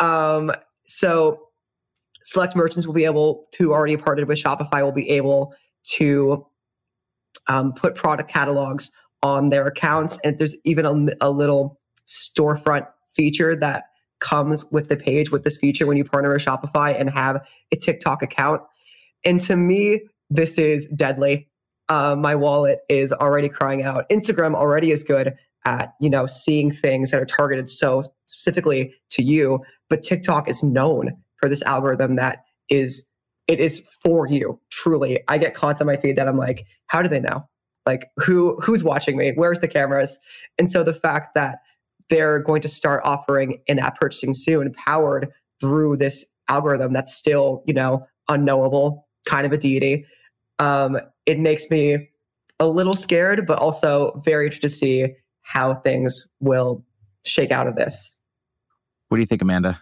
Um, 0.00 0.52
so 0.84 1.48
select 2.22 2.56
merchants 2.56 2.86
will 2.86 2.94
be 2.94 3.04
able 3.04 3.46
to 3.52 3.72
already 3.72 3.96
partnered 3.96 4.28
with 4.28 4.42
Shopify 4.42 4.82
will 4.82 4.92
be 4.92 5.08
able 5.10 5.54
to 5.84 6.46
um, 7.48 7.72
put 7.72 7.94
product 7.94 8.30
catalogs 8.30 8.90
on 9.22 9.50
their 9.50 9.66
accounts, 9.66 10.18
and 10.24 10.38
there's 10.38 10.56
even 10.64 10.84
a, 10.84 11.26
a 11.26 11.30
little 11.30 11.80
storefront 12.06 12.86
feature 13.16 13.56
that 13.56 13.84
comes 14.20 14.64
with 14.70 14.88
the 14.88 14.96
page 14.96 15.30
with 15.30 15.44
this 15.44 15.58
feature 15.58 15.86
when 15.86 15.96
you 15.96 16.04
partner 16.04 16.32
with 16.32 16.42
Shopify 16.42 16.98
and 16.98 17.10
have 17.10 17.46
a 17.72 17.76
TikTok 17.76 18.22
account. 18.22 18.62
And 19.24 19.40
to 19.40 19.56
me, 19.56 20.00
this 20.30 20.58
is 20.58 20.86
deadly. 20.88 21.48
Uh, 21.88 22.16
my 22.16 22.34
wallet 22.34 22.80
is 22.88 23.12
already 23.12 23.48
crying 23.48 23.82
out. 23.82 24.08
Instagram 24.10 24.54
already 24.54 24.90
is 24.90 25.02
good 25.02 25.34
at 25.64 25.94
you 26.00 26.08
know 26.08 26.26
seeing 26.26 26.70
things 26.70 27.10
that 27.10 27.20
are 27.20 27.26
targeted 27.26 27.68
so 27.68 28.04
specifically 28.26 28.94
to 29.10 29.22
you, 29.22 29.60
but 29.88 30.02
TikTok 30.02 30.48
is 30.48 30.62
known 30.62 31.16
for 31.38 31.48
this 31.48 31.62
algorithm 31.62 32.16
that 32.16 32.44
is 32.70 33.08
it 33.48 33.60
is 33.60 33.86
for 34.02 34.26
you. 34.26 34.60
Truly, 34.70 35.20
I 35.28 35.38
get 35.38 35.54
content 35.54 35.82
on 35.82 35.86
my 35.86 35.96
feed 35.96 36.16
that 36.16 36.28
I'm 36.28 36.36
like, 36.36 36.66
how 36.86 37.02
do 37.02 37.08
they 37.08 37.20
know? 37.20 37.48
Like 37.84 38.08
who 38.16 38.60
who's 38.60 38.82
watching 38.82 39.16
me? 39.16 39.32
Where's 39.34 39.60
the 39.60 39.68
cameras? 39.68 40.18
And 40.58 40.70
so 40.70 40.82
the 40.82 40.94
fact 40.94 41.34
that 41.34 41.58
they're 42.08 42.38
going 42.40 42.62
to 42.62 42.68
start 42.68 43.02
offering 43.04 43.60
in-app 43.66 43.98
purchasing 43.98 44.34
soon, 44.34 44.72
powered 44.74 45.28
through 45.60 45.96
this 45.96 46.34
algorithm 46.48 46.92
that's 46.92 47.14
still, 47.14 47.62
you 47.66 47.74
know, 47.74 48.06
unknowable, 48.28 49.06
kind 49.26 49.46
of 49.46 49.52
a 49.52 49.58
deity. 49.58 50.06
Um, 50.58 50.98
it 51.26 51.38
makes 51.38 51.70
me 51.70 52.08
a 52.60 52.68
little 52.68 52.94
scared, 52.94 53.46
but 53.46 53.58
also 53.58 54.20
very 54.24 54.46
interested 54.46 54.68
to 54.68 54.74
see 54.74 55.14
how 55.42 55.74
things 55.74 56.28
will 56.40 56.84
shake 57.24 57.50
out 57.50 57.66
of 57.66 57.76
this. 57.76 58.20
What 59.08 59.16
do 59.16 59.20
you 59.20 59.26
think, 59.26 59.42
Amanda? 59.42 59.80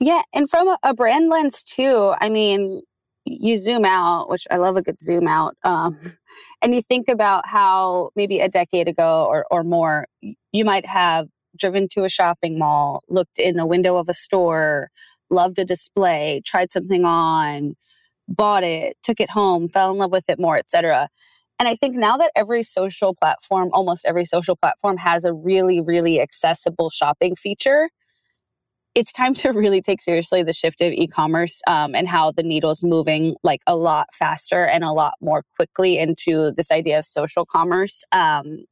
Yeah, 0.00 0.22
and 0.32 0.48
from 0.48 0.68
a, 0.68 0.78
a 0.82 0.94
brand 0.94 1.28
lens 1.28 1.62
too, 1.62 2.14
I 2.20 2.28
mean, 2.28 2.82
you 3.30 3.56
zoom 3.56 3.84
out, 3.84 4.30
which 4.30 4.46
I 4.50 4.56
love 4.56 4.76
a 4.76 4.82
good 4.82 5.00
zoom 5.00 5.26
out, 5.28 5.56
um, 5.64 5.98
and 6.62 6.74
you 6.74 6.82
think 6.82 7.08
about 7.08 7.46
how 7.46 8.10
maybe 8.16 8.40
a 8.40 8.48
decade 8.48 8.88
ago 8.88 9.26
or, 9.28 9.46
or 9.50 9.64
more, 9.64 10.06
you 10.20 10.64
might 10.64 10.86
have 10.86 11.28
driven 11.56 11.88
to 11.88 12.04
a 12.04 12.08
shopping 12.08 12.58
mall, 12.58 13.02
looked 13.08 13.38
in 13.38 13.58
a 13.58 13.66
window 13.66 13.96
of 13.96 14.08
a 14.08 14.14
store, 14.14 14.90
loved 15.30 15.58
a 15.58 15.64
display, 15.64 16.40
tried 16.44 16.70
something 16.70 17.04
on, 17.04 17.74
bought 18.28 18.64
it, 18.64 18.96
took 19.02 19.20
it 19.20 19.30
home, 19.30 19.68
fell 19.68 19.90
in 19.90 19.98
love 19.98 20.12
with 20.12 20.24
it 20.28 20.38
more, 20.38 20.56
etc. 20.56 21.08
And 21.58 21.68
I 21.68 21.74
think 21.74 21.96
now 21.96 22.16
that 22.18 22.30
every 22.36 22.62
social 22.62 23.14
platform, 23.14 23.70
almost 23.72 24.06
every 24.06 24.24
social 24.24 24.54
platform 24.56 24.96
has 24.98 25.24
a 25.24 25.32
really, 25.32 25.80
really 25.80 26.20
accessible 26.20 26.90
shopping 26.90 27.34
feature, 27.34 27.88
it's 28.98 29.12
time 29.12 29.32
to 29.32 29.50
really 29.52 29.80
take 29.80 30.00
seriously 30.00 30.42
the 30.42 30.52
shift 30.52 30.80
of 30.80 30.92
e-commerce 30.92 31.62
um, 31.68 31.94
and 31.94 32.08
how 32.08 32.32
the 32.32 32.42
needle's 32.42 32.82
moving 32.82 33.36
like 33.44 33.62
a 33.68 33.76
lot 33.76 34.08
faster 34.12 34.64
and 34.64 34.82
a 34.82 34.90
lot 34.90 35.14
more 35.20 35.44
quickly 35.54 35.98
into 35.98 36.50
this 36.56 36.72
idea 36.72 36.98
of 36.98 37.04
social 37.04 37.46
commerce 37.46 38.02
um, 38.10 38.64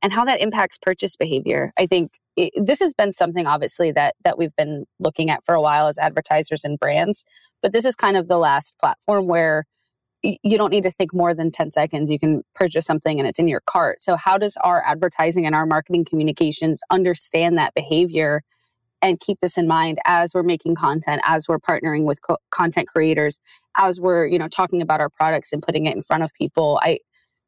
and 0.00 0.12
how 0.12 0.24
that 0.24 0.40
impacts 0.40 0.78
purchase 0.78 1.16
behavior 1.16 1.72
i 1.76 1.86
think 1.86 2.12
it, 2.36 2.52
this 2.56 2.78
has 2.78 2.94
been 2.94 3.12
something 3.12 3.48
obviously 3.48 3.90
that 3.90 4.14
that 4.24 4.38
we've 4.38 4.54
been 4.56 4.84
looking 5.00 5.30
at 5.30 5.44
for 5.44 5.52
a 5.52 5.60
while 5.60 5.88
as 5.88 5.98
advertisers 5.98 6.64
and 6.64 6.78
brands 6.78 7.24
but 7.60 7.72
this 7.72 7.84
is 7.84 7.96
kind 7.96 8.16
of 8.16 8.28
the 8.28 8.38
last 8.38 8.78
platform 8.78 9.26
where 9.26 9.64
you 10.22 10.56
don't 10.56 10.70
need 10.70 10.84
to 10.84 10.90
think 10.92 11.12
more 11.12 11.34
than 11.34 11.50
10 11.50 11.72
seconds. 11.72 12.08
You 12.08 12.20
can 12.20 12.44
purchase 12.54 12.86
something 12.86 13.18
and 13.18 13.28
it's 13.28 13.40
in 13.40 13.48
your 13.48 13.60
cart. 13.66 14.04
So, 14.04 14.14
how 14.14 14.38
does 14.38 14.56
our 14.58 14.80
advertising 14.86 15.46
and 15.46 15.54
our 15.56 15.66
marketing 15.66 16.04
communications 16.04 16.80
understand 16.90 17.58
that 17.58 17.74
behavior 17.74 18.44
and 19.02 19.20
keep 19.20 19.40
this 19.40 19.58
in 19.58 19.66
mind 19.66 19.98
as 20.06 20.32
we're 20.34 20.42
making 20.42 20.74
content 20.74 21.20
as 21.26 21.46
we're 21.48 21.58
partnering 21.58 22.04
with 22.04 22.20
co- 22.22 22.38
content 22.50 22.88
creators 22.88 23.38
as 23.76 24.00
we're 24.00 24.26
you 24.26 24.38
know 24.38 24.48
talking 24.48 24.80
about 24.80 25.00
our 25.00 25.10
products 25.10 25.52
and 25.52 25.62
putting 25.62 25.86
it 25.86 25.94
in 25.94 26.02
front 26.02 26.22
of 26.22 26.32
people 26.34 26.80
i 26.82 26.98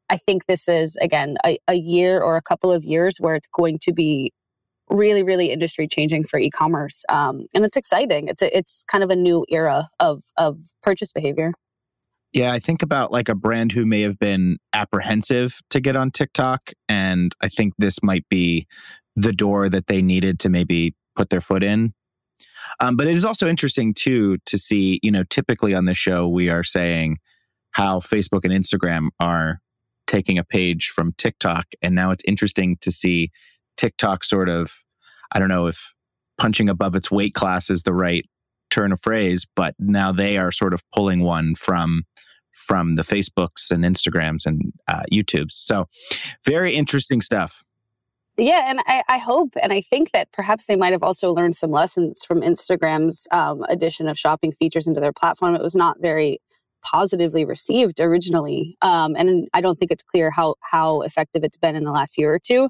i 0.09 0.17
think 0.17 0.45
this 0.45 0.67
is 0.67 0.95
again 0.97 1.37
a, 1.45 1.57
a 1.67 1.75
year 1.75 2.21
or 2.21 2.35
a 2.35 2.41
couple 2.41 2.71
of 2.71 2.83
years 2.83 3.17
where 3.19 3.35
it's 3.35 3.47
going 3.47 3.79
to 3.79 3.93
be 3.93 4.31
really 4.89 5.23
really 5.23 5.51
industry 5.51 5.87
changing 5.87 6.23
for 6.23 6.39
e-commerce 6.39 7.03
um, 7.09 7.47
and 7.55 7.65
it's 7.65 7.77
exciting 7.77 8.27
it's 8.27 8.41
a, 8.41 8.55
it's 8.55 8.83
kind 8.83 9.03
of 9.03 9.09
a 9.09 9.15
new 9.15 9.43
era 9.49 9.89
of 9.99 10.21
of 10.37 10.59
purchase 10.83 11.11
behavior 11.11 11.51
yeah, 12.35 12.51
I 12.51 12.59
think 12.59 12.83
about 12.83 13.13
like 13.13 13.29
a 13.29 13.33
brand 13.33 13.71
who 13.71 13.85
may 13.85 14.01
have 14.01 14.19
been 14.19 14.57
apprehensive 14.73 15.61
to 15.69 15.79
get 15.79 15.95
on 15.95 16.11
TikTok. 16.11 16.73
And 16.89 17.33
I 17.41 17.47
think 17.47 17.75
this 17.77 18.03
might 18.03 18.25
be 18.29 18.67
the 19.15 19.31
door 19.31 19.69
that 19.69 19.87
they 19.87 20.01
needed 20.01 20.41
to 20.41 20.49
maybe 20.49 20.93
put 21.15 21.29
their 21.29 21.41
foot 21.41 21.63
in. 21.63 21.93
Um, 22.79 22.95
but 22.97 23.07
it 23.07 23.15
is 23.15 23.25
also 23.25 23.47
interesting 23.47 23.93
too 23.93 24.37
to 24.45 24.57
see, 24.57 24.99
you 25.01 25.11
know, 25.11 25.23
typically 25.29 25.73
on 25.73 25.85
the 25.85 25.93
show 25.93 26.27
we 26.27 26.49
are 26.49 26.63
saying 26.63 27.17
how 27.71 27.99
Facebook 27.99 28.43
and 28.43 28.53
Instagram 28.53 29.09
are 29.19 29.59
taking 30.07 30.37
a 30.37 30.43
page 30.43 30.89
from 30.89 31.13
TikTok, 31.17 31.65
and 31.81 31.95
now 31.95 32.11
it's 32.11 32.23
interesting 32.27 32.77
to 32.81 32.91
see 32.91 33.31
TikTok 33.77 34.23
sort 34.23 34.49
of, 34.49 34.71
I 35.31 35.39
don't 35.39 35.49
know 35.49 35.67
if 35.67 35.93
punching 36.37 36.69
above 36.69 36.95
its 36.95 37.09
weight 37.09 37.33
class 37.33 37.69
is 37.69 37.83
the 37.83 37.93
right 37.93 38.25
turn 38.69 38.91
of 38.91 39.01
phrase, 39.01 39.45
but 39.55 39.75
now 39.79 40.11
they 40.11 40.37
are 40.37 40.51
sort 40.51 40.73
of 40.73 40.81
pulling 40.93 41.21
one 41.21 41.55
from 41.55 42.03
from 42.53 42.95
the 42.95 43.03
Facebooks 43.03 43.69
and 43.69 43.83
Instagrams 43.83 44.45
and 44.45 44.73
uh, 44.87 45.03
YouTubes. 45.11 45.51
So, 45.51 45.87
very 46.45 46.73
interesting 46.73 47.21
stuff. 47.21 47.61
Yeah, 48.37 48.69
and 48.69 48.81
I, 48.85 49.01
I, 49.07 49.17
hope 49.17 49.53
and 49.63 49.71
I 49.71 49.79
think 49.79 50.11
that 50.11 50.29
perhaps 50.33 50.65
they 50.65 50.75
might 50.75 50.91
have 50.91 51.03
also 51.03 51.31
learned 51.31 51.55
some 51.55 51.71
lessons 51.71 52.25
from 52.25 52.41
Instagram's 52.41 53.27
um, 53.31 53.63
addition 53.69 54.09
of 54.09 54.17
shopping 54.17 54.51
features 54.51 54.87
into 54.87 54.99
their 54.99 55.13
platform. 55.13 55.55
It 55.55 55.61
was 55.61 55.75
not 55.75 56.01
very 56.01 56.41
positively 56.81 57.45
received 57.45 58.01
originally, 58.01 58.77
um, 58.81 59.15
and 59.15 59.47
I 59.53 59.61
don't 59.61 59.79
think 59.79 59.89
it's 59.91 60.03
clear 60.03 60.31
how 60.31 60.55
how 60.59 61.01
effective 61.01 61.45
it's 61.45 61.57
been 61.57 61.77
in 61.77 61.85
the 61.85 61.93
last 61.93 62.17
year 62.17 62.33
or 62.33 62.39
two. 62.39 62.69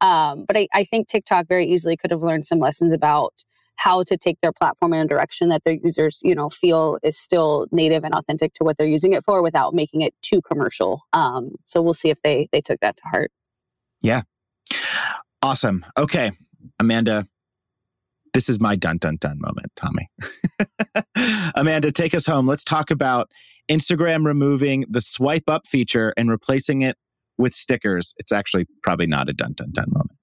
Um, 0.00 0.44
but 0.46 0.56
I, 0.56 0.66
I 0.74 0.84
think 0.84 1.08
TikTok 1.08 1.46
very 1.46 1.66
easily 1.66 1.96
could 1.96 2.10
have 2.10 2.22
learned 2.22 2.44
some 2.44 2.58
lessons 2.58 2.92
about 2.92 3.34
how 3.76 4.02
to 4.04 4.16
take 4.16 4.40
their 4.40 4.52
platform 4.52 4.92
in 4.94 5.00
a 5.00 5.06
direction 5.06 5.48
that 5.48 5.62
their 5.64 5.74
users, 5.74 6.20
you 6.24 6.34
know, 6.34 6.48
feel 6.48 6.98
is 7.02 7.16
still 7.16 7.66
native 7.70 8.04
and 8.04 8.14
authentic 8.14 8.52
to 8.54 8.64
what 8.64 8.76
they're 8.78 8.86
using 8.86 9.12
it 9.12 9.24
for 9.24 9.42
without 9.42 9.74
making 9.74 10.00
it 10.00 10.14
too 10.22 10.40
commercial. 10.42 11.02
Um, 11.12 11.52
so 11.64 11.80
we'll 11.80 11.94
see 11.94 12.10
if 12.10 12.20
they 12.22 12.48
they 12.52 12.60
took 12.60 12.80
that 12.80 12.96
to 12.96 13.02
heart. 13.04 13.30
Yeah. 14.00 14.22
Awesome. 15.44 15.84
Okay, 15.98 16.32
Amanda, 16.80 17.28
this 18.32 18.48
is 18.48 18.58
my 18.60 18.76
dun 18.76 18.96
dun 18.96 19.18
dun 19.20 19.38
moment, 19.38 19.70
Tommy. 19.76 20.08
Amanda, 21.54 21.92
take 21.92 22.14
us 22.14 22.24
home. 22.24 22.46
Let's 22.46 22.64
talk 22.64 22.90
about 22.90 23.28
Instagram 23.70 24.24
removing 24.24 24.86
the 24.88 25.02
swipe 25.02 25.44
up 25.46 25.66
feature 25.66 26.14
and 26.16 26.30
replacing 26.30 26.80
it 26.80 26.96
with 27.36 27.54
stickers. 27.54 28.14
It's 28.16 28.32
actually 28.32 28.64
probably 28.82 29.06
not 29.06 29.28
a 29.28 29.34
dun 29.34 29.52
dun 29.52 29.68
dun 29.74 29.86
moment. 29.88 30.18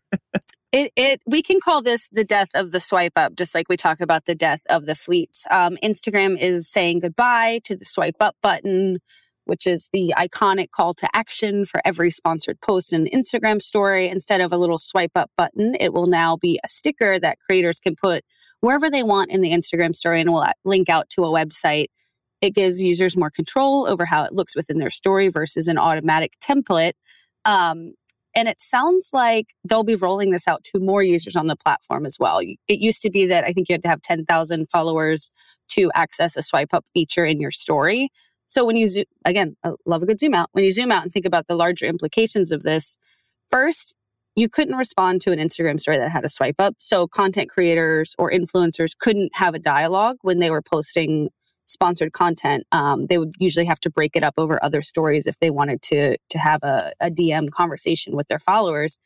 It, 0.74 0.90
it 0.96 1.20
we 1.26 1.42
can 1.42 1.60
call 1.62 1.82
this 1.82 2.08
the 2.12 2.24
death 2.24 2.48
of 2.54 2.70
the 2.70 2.80
swipe 2.80 3.12
up, 3.16 3.34
just 3.34 3.54
like 3.54 3.68
we 3.68 3.76
talk 3.76 4.00
about 4.00 4.24
the 4.24 4.34
death 4.34 4.62
of 4.70 4.86
the 4.86 4.94
fleets. 4.94 5.46
Um, 5.50 5.76
Instagram 5.84 6.40
is 6.40 6.66
saying 6.66 7.00
goodbye 7.00 7.60
to 7.64 7.76
the 7.76 7.84
swipe 7.84 8.16
up 8.20 8.36
button, 8.42 8.96
which 9.44 9.66
is 9.66 9.88
the 9.92 10.14
iconic 10.16 10.70
call 10.70 10.94
to 10.94 11.08
action 11.14 11.64
for 11.64 11.80
every 11.84 12.10
sponsored 12.10 12.60
post 12.60 12.92
and 12.92 13.10
Instagram 13.10 13.60
story. 13.60 14.08
Instead 14.08 14.40
of 14.40 14.52
a 14.52 14.56
little 14.56 14.78
swipe 14.78 15.12
up 15.16 15.30
button, 15.36 15.76
it 15.80 15.92
will 15.92 16.06
now 16.06 16.36
be 16.36 16.58
a 16.64 16.68
sticker 16.68 17.18
that 17.18 17.38
creators 17.40 17.80
can 17.80 17.96
put 17.96 18.24
wherever 18.60 18.88
they 18.88 19.02
want 19.02 19.30
in 19.30 19.40
the 19.40 19.50
Instagram 19.50 19.94
story 19.94 20.20
and 20.20 20.32
will 20.32 20.46
link 20.64 20.88
out 20.88 21.08
to 21.10 21.24
a 21.24 21.28
website. 21.28 21.86
It 22.40 22.54
gives 22.54 22.82
users 22.82 23.16
more 23.16 23.30
control 23.30 23.86
over 23.88 24.04
how 24.04 24.24
it 24.24 24.32
looks 24.32 24.56
within 24.56 24.78
their 24.78 24.90
story 24.90 25.28
versus 25.28 25.68
an 25.68 25.78
automatic 25.78 26.34
template. 26.40 26.92
Um, 27.44 27.94
and 28.34 28.48
it 28.48 28.60
sounds 28.60 29.10
like 29.12 29.48
they'll 29.64 29.84
be 29.84 29.94
rolling 29.94 30.30
this 30.30 30.48
out 30.48 30.64
to 30.64 30.80
more 30.80 31.02
users 31.02 31.36
on 31.36 31.48
the 31.48 31.56
platform 31.56 32.06
as 32.06 32.18
well. 32.18 32.38
It 32.40 32.78
used 32.80 33.02
to 33.02 33.10
be 33.10 33.26
that 33.26 33.44
I 33.44 33.52
think 33.52 33.68
you 33.68 33.74
had 33.74 33.82
to 33.82 33.88
have 33.88 34.00
10,000 34.02 34.68
followers 34.70 35.30
to 35.70 35.90
access 35.94 36.36
a 36.36 36.42
swipe 36.42 36.72
up 36.72 36.84
feature 36.94 37.24
in 37.24 37.40
your 37.40 37.50
story. 37.50 38.10
So 38.46 38.64
when 38.64 38.76
you 38.76 38.88
zoom, 38.88 39.04
again, 39.24 39.56
I 39.64 39.72
love 39.86 40.02
a 40.02 40.06
good 40.06 40.18
zoom 40.18 40.34
out. 40.34 40.48
When 40.52 40.64
you 40.64 40.72
zoom 40.72 40.92
out 40.92 41.02
and 41.02 41.12
think 41.12 41.26
about 41.26 41.46
the 41.46 41.54
larger 41.54 41.86
implications 41.86 42.52
of 42.52 42.62
this, 42.62 42.96
first, 43.50 43.94
you 44.34 44.48
couldn't 44.48 44.76
respond 44.76 45.20
to 45.22 45.32
an 45.32 45.38
Instagram 45.38 45.80
story 45.80 45.98
that 45.98 46.10
had 46.10 46.24
a 46.24 46.28
swipe 46.28 46.56
up. 46.58 46.74
So 46.78 47.06
content 47.06 47.50
creators 47.50 48.14
or 48.18 48.30
influencers 48.30 48.96
couldn't 48.98 49.34
have 49.34 49.54
a 49.54 49.58
dialogue 49.58 50.16
when 50.22 50.38
they 50.38 50.50
were 50.50 50.62
posting 50.62 51.30
sponsored 51.66 52.12
content, 52.12 52.66
um, 52.72 53.06
they 53.06 53.18
would 53.18 53.34
usually 53.38 53.66
have 53.66 53.80
to 53.80 53.90
break 53.90 54.14
it 54.14 54.24
up 54.24 54.34
over 54.36 54.62
other 54.62 54.82
stories 54.82 55.26
if 55.26 55.38
they 55.40 55.50
wanted 55.50 55.80
to 55.82 56.16
to 56.28 56.38
have 56.38 56.62
a, 56.62 56.92
a 57.00 57.10
DM 57.10 57.50
conversation 57.50 58.14
with 58.14 58.28
their 58.28 58.38
followers. 58.38 58.98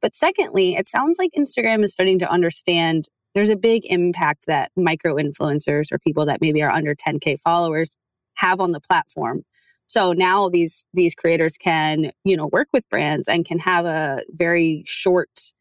But 0.00 0.14
secondly, 0.14 0.76
it 0.76 0.88
sounds 0.88 1.18
like 1.18 1.30
Instagram 1.36 1.82
is 1.82 1.92
starting 1.92 2.18
to 2.20 2.30
understand 2.30 3.08
there's 3.34 3.50
a 3.50 3.56
big 3.56 3.82
impact 3.84 4.46
that 4.46 4.72
micro 4.76 5.14
influencers 5.14 5.92
or 5.92 5.98
people 5.98 6.26
that 6.26 6.40
maybe 6.40 6.62
are 6.62 6.72
under 6.72 6.94
10k 6.94 7.38
followers 7.38 7.96
have 8.40 8.60
on 8.60 8.72
the 8.72 8.80
platform. 8.80 9.44
So 9.86 10.12
now 10.12 10.48
these 10.48 10.86
these 10.94 11.14
creators 11.14 11.56
can, 11.56 12.12
you 12.24 12.36
know, 12.36 12.46
work 12.46 12.68
with 12.72 12.88
brands 12.88 13.28
and 13.28 13.44
can 13.44 13.58
have 13.58 13.86
a 13.86 14.22
very 14.30 14.84
short 14.86 15.52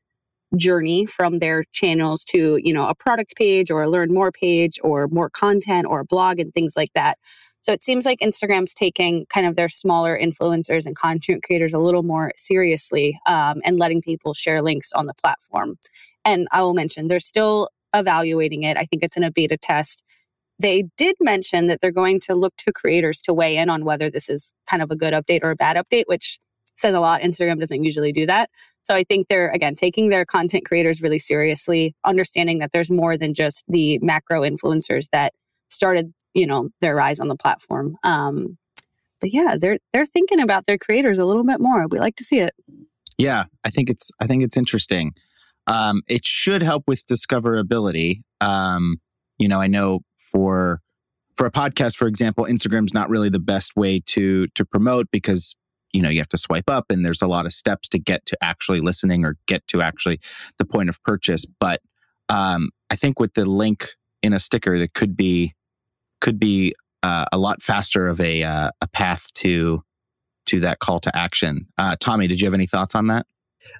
journey 0.56 1.06
from 1.06 1.39
their 1.39 1.63
channels 1.74 2.24
to 2.26 2.60
you 2.63 2.74
know 2.74 2.88
a 2.88 2.96
product 2.96 3.36
page 3.36 3.70
or 3.70 3.84
a 3.84 3.89
learn 3.89 4.13
more 4.13 4.32
page 4.32 4.80
or 4.84 5.08
more 5.08 5.30
content 5.30 5.86
or 5.88 6.00
a 6.00 6.06
blog 6.06 6.39
and 6.39 6.54
things 6.54 6.76
like 6.76 6.94
that. 6.94 7.18
So 7.62 7.74
it 7.74 7.84
seems 7.84 8.06
like 8.06 8.20
instagram's 8.20 8.74
taking 8.74 9.26
kind 9.28 9.46
of 9.46 9.56
their 9.56 9.70
smaller 9.70 10.18
influencers 10.18 10.86
and 10.86 10.96
content 10.96 11.44
creators 11.44 11.74
a 11.74 11.80
little 11.80 12.04
more 12.04 12.32
seriously 12.38 13.20
um, 13.28 13.62
and 13.65 13.78
letting 13.78 14.02
people 14.02 14.34
share 14.34 14.62
links 14.62 14.92
on 14.94 15.06
the 15.08 15.13
platform. 15.13 15.78
And 16.26 16.48
i 16.52 16.62
will 16.62 16.74
mention 16.74 17.10
they're 17.10 17.20
still 17.20 17.70
evaluating 17.94 18.63
it. 18.63 18.78
I 18.78 18.86
think 18.86 19.04
it's 19.04 19.18
in 19.18 19.24
a 19.24 19.32
beta 19.32 19.58
test 19.58 20.04
they 20.60 20.84
did 20.98 21.15
mention 21.19 21.67
that 21.67 21.80
they're 21.82 21.91
going 21.91 22.19
to 22.19 22.36
look 22.36 22.56
to 22.58 22.74
creators 22.74 23.22
to 23.22 23.34
weigh 23.34 23.58
in 23.58 23.69
on 23.69 23.86
whether 23.86 24.10
this 24.10 24.30
is 24.30 24.54
kind 24.69 24.84
of 24.84 24.91
a 24.91 24.95
good 24.95 25.13
update 25.13 25.43
or 25.43 25.52
a 25.52 25.56
bad 25.56 25.78
update 25.78 26.04
which 26.08 26.39
says 26.78 26.93
a 26.93 27.00
lot 27.00 27.22
instagram 27.22 27.60
doesn't 27.60 27.84
usually 27.84 28.12
do 28.12 28.26
that 28.26 28.50
so 28.89 28.95
I 28.95 29.04
think 29.04 29.28
they're, 29.28 29.50
again, 29.52 29.76
taking 29.76 30.10
their 30.10 30.26
content 30.26 30.65
creators 30.65 31.00
really 31.00 31.19
seriously, 31.19 31.95
understanding 32.04 32.58
that 32.58 32.72
there's 32.72 32.89
more 32.89 33.17
than 33.17 33.36
just 33.36 33.63
the 33.67 34.00
macro 34.00 34.41
influencers 34.41 35.10
that 35.12 35.34
started, 35.69 36.12
you 36.34 36.48
know, 36.48 36.69
their 36.82 36.95
rise 36.95 37.19
on 37.19 37.28
the 37.28 37.36
platform. 37.36 37.98
Um, 38.04 38.58
but 39.22 39.32
yeah, 39.32 39.56
they're 39.60 39.78
they're 39.93 40.08
thinking 40.08 40.39
about 40.39 40.65
their 40.65 40.80
creators 40.80 41.19
a 41.19 41.26
little 41.26 41.43
bit 41.43 41.60
more. 41.60 41.86
We 41.88 42.00
like 42.00 42.15
to 42.15 42.24
see 42.24 42.39
it. 42.39 42.56
Yeah, 43.19 43.45
I 43.63 43.69
think 43.69 43.91
it's 43.91 44.10
I 44.19 44.26
think 44.26 44.41
it's 44.41 44.58
interesting. 44.58 45.13
Um, 45.67 46.02
it 46.08 46.26
should 46.26 46.63
help 46.63 46.86
with 46.88 47.06
discoverability. 47.06 48.22
Um, 48.41 48.95
you 49.39 49.47
know, 49.47 49.60
I 49.60 49.67
know 49.67 50.02
for 50.17 50.82
for 51.36 51.45
a 51.45 51.52
podcast, 51.52 51.95
for 51.95 52.08
example, 52.08 52.45
Instagram's 52.45 52.93
not 52.93 53.10
really 53.10 53.30
the 53.30 53.39
best 53.39 53.75
way 53.75 54.02
to 54.08 54.47
to 54.56 54.65
promote 54.65 55.08
because 55.12 55.56
you 55.93 56.02
know 56.02 56.10
you 56.10 56.19
have 56.19 56.30
to 56.30 56.38
swipe 56.38 56.69
up 56.69 56.86
and 56.89 57.04
there's 57.04 57.21
a 57.21 57.28
lot 57.28 57.45
of 57.45 57.54
steps 57.54 57.89
to 57.89 57.99
get 57.99 58.25
to 58.28 58.38
actually 58.41 58.82
listening 58.82 59.25
or 59.25 59.38
get 59.47 59.65
to 59.67 59.82
actually 59.82 60.19
the 60.60 60.65
point 60.65 60.89
of 60.89 61.02
purchase. 61.04 61.45
But 61.60 61.82
um, 62.30 62.69
i 62.89 62.95
think 62.95 63.19
with 63.19 63.34
the 63.34 63.45
link 63.45 63.89
in 64.21 64.34
a 64.34 64.39
sticker 64.39 64.78
that 64.78 64.93
could 64.93 65.17
be 65.17 65.54
could 66.21 66.39
be 66.39 66.75
uh, 67.02 67.25
a 67.32 67.38
lot 67.38 67.62
faster 67.62 68.08
of 68.08 68.19
a 68.19 68.43
uh, 68.43 68.71
a 68.82 68.88
path 68.88 69.28
to 69.34 69.84
to 70.45 70.60
that 70.60 70.80
call 70.80 70.99
to 70.99 71.15
action. 71.15 71.67
Uh, 71.78 71.95
tommy 71.99 72.28
did 72.28 72.41
you 72.41 72.45
have 72.45 72.54
any 72.54 72.67
thoughts 72.67 72.95
on 72.95 73.08
that 73.08 73.25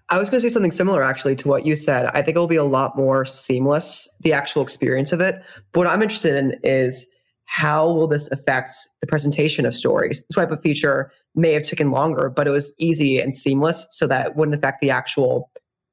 I 0.10 0.18
was 0.18 0.30
going 0.30 0.42
to 0.42 0.50
say 0.50 0.54
something 0.54 0.72
similar 0.72 1.04
actually 1.04 1.36
to 1.38 1.48
what 1.48 1.66
you 1.66 1.76
said. 1.76 2.08
I 2.08 2.22
think 2.22 2.36
it 2.36 2.40
will 2.40 2.48
be 2.48 2.56
a 2.56 2.64
lot 2.64 2.96
more 2.96 3.26
seamless, 3.26 4.10
the 4.22 4.34
actual 4.34 4.62
experience 4.62 5.12
of 5.12 5.22
it. 5.22 5.42
But 5.72 5.80
what 5.80 5.88
I'm 5.88 6.02
interested 6.02 6.36
in 6.36 6.60
is 6.64 7.16
how 7.46 7.90
will 7.92 8.08
this 8.08 8.32
affect 8.32 8.74
the 9.02 9.08
presentation 9.08 9.66
of 9.66 9.74
stories? 9.74 10.24
This 10.28 10.36
type 10.36 10.52
of 10.52 10.62
feature 10.62 11.12
may 11.36 11.52
have 11.54 11.64
taken 11.64 11.92
longer, 11.92 12.30
but 12.30 12.48
it 12.48 12.52
was 12.52 12.74
easy 12.80 13.20
and 13.20 13.34
seamless 13.34 13.88
so 13.92 14.08
that 14.08 14.28
it 14.28 14.36
wouldn't 14.36 14.56
affect 14.56 14.82
the 14.82 14.92
actual 14.92 15.52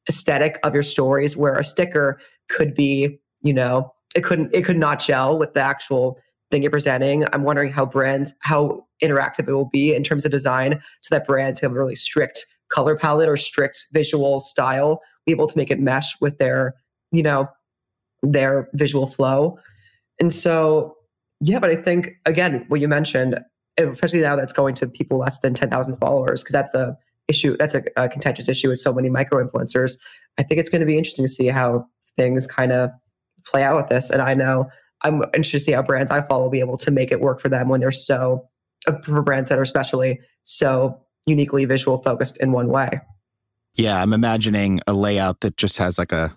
aesthetic 0.08 0.58
of 0.62 0.74
your 0.74 0.82
stories 0.82 1.36
where 1.36 1.54
a 1.54 1.64
sticker 1.64 2.20
could 2.48 2.74
be, 2.74 3.18
you 3.42 3.52
know, 3.52 3.90
it 4.14 4.24
couldn't 4.24 4.54
it 4.54 4.64
could 4.64 4.78
not 4.78 5.00
gel 5.00 5.38
with 5.38 5.54
the 5.54 5.60
actual 5.60 6.18
thing 6.50 6.62
you're 6.62 6.70
presenting. 6.70 7.24
I'm 7.32 7.42
wondering 7.42 7.72
how 7.72 7.86
brands 7.86 8.34
how 8.40 8.86
interactive 9.02 9.48
it 9.48 9.52
will 9.52 9.68
be 9.68 9.94
in 9.94 10.02
terms 10.02 10.24
of 10.24 10.30
design 10.30 10.80
so 11.02 11.14
that 11.14 11.26
brands 11.26 11.60
have 11.60 11.72
a 11.72 11.74
really 11.74 11.94
strict 11.94 12.46
color 12.76 12.94
palette 12.94 13.28
or 13.28 13.36
strict 13.36 13.86
visual 13.92 14.40
style, 14.40 15.00
be 15.24 15.32
able 15.32 15.46
to 15.46 15.56
make 15.56 15.70
it 15.70 15.80
mesh 15.80 16.14
with 16.20 16.36
their, 16.36 16.74
you 17.10 17.22
know, 17.22 17.48
their 18.22 18.68
visual 18.74 19.06
flow. 19.06 19.58
And 20.20 20.32
so 20.32 20.96
yeah, 21.40 21.58
but 21.58 21.70
I 21.70 21.76
think 21.76 22.10
again, 22.26 22.64
what 22.68 22.80
you 22.80 22.88
mentioned, 22.88 23.38
especially 23.78 24.20
now 24.20 24.36
that's 24.36 24.52
going 24.52 24.74
to 24.76 24.86
people 24.86 25.18
less 25.18 25.40
than 25.40 25.54
ten 25.54 25.70
thousand 25.70 25.96
followers, 25.96 26.42
because 26.42 26.52
that's 26.52 26.74
a 26.74 26.96
issue. 27.28 27.56
That's 27.56 27.74
a, 27.74 27.82
a, 27.96 28.08
contentious 28.08 28.48
issue 28.48 28.68
with 28.68 28.80
so 28.80 28.92
many 28.92 29.10
micro 29.10 29.44
influencers. 29.44 29.98
I 30.38 30.42
think 30.42 30.60
it's 30.60 30.70
going 30.70 30.80
to 30.80 30.86
be 30.86 30.96
interesting 30.96 31.24
to 31.24 31.30
see 31.30 31.48
how 31.48 31.86
things 32.16 32.46
kind 32.46 32.72
of 32.72 32.90
play 33.44 33.62
out 33.62 33.76
with 33.76 33.88
this. 33.88 34.10
And 34.10 34.22
I 34.22 34.34
know 34.34 34.70
I'm 35.02 35.22
interested 35.34 35.58
to 35.58 35.64
see 35.64 35.72
how 35.72 35.82
brands 35.82 36.10
I 36.10 36.22
follow 36.22 36.48
be 36.48 36.60
able 36.60 36.76
to 36.78 36.90
make 36.90 37.12
it 37.12 37.20
work 37.20 37.40
for 37.40 37.48
them 37.48 37.68
when 37.68 37.80
they're 37.80 37.90
so 37.90 38.48
for 39.02 39.22
brands 39.22 39.48
that 39.48 39.58
are 39.58 39.62
especially 39.62 40.20
so 40.42 40.98
uniquely 41.26 41.64
visual 41.64 41.98
focused 41.98 42.38
in 42.38 42.52
one 42.52 42.68
way. 42.68 43.00
Yeah, 43.74 44.00
I'm 44.00 44.12
imagining 44.12 44.80
a 44.86 44.92
layout 44.92 45.40
that 45.40 45.56
just 45.56 45.76
has 45.78 45.98
like 45.98 46.12
a 46.12 46.36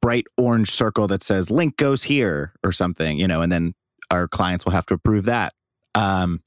bright 0.00 0.26
orange 0.36 0.70
circle 0.70 1.06
that 1.08 1.22
says 1.22 1.50
link 1.50 1.76
goes 1.76 2.02
here 2.02 2.52
or 2.64 2.72
something, 2.72 3.18
you 3.18 3.28
know, 3.28 3.40
and 3.40 3.52
then 3.52 3.74
our 4.10 4.26
clients 4.26 4.64
will 4.64 4.72
have 4.72 4.86
to 4.86 4.94
approve 4.94 5.24
that. 5.24 5.54
Um, 5.94 6.42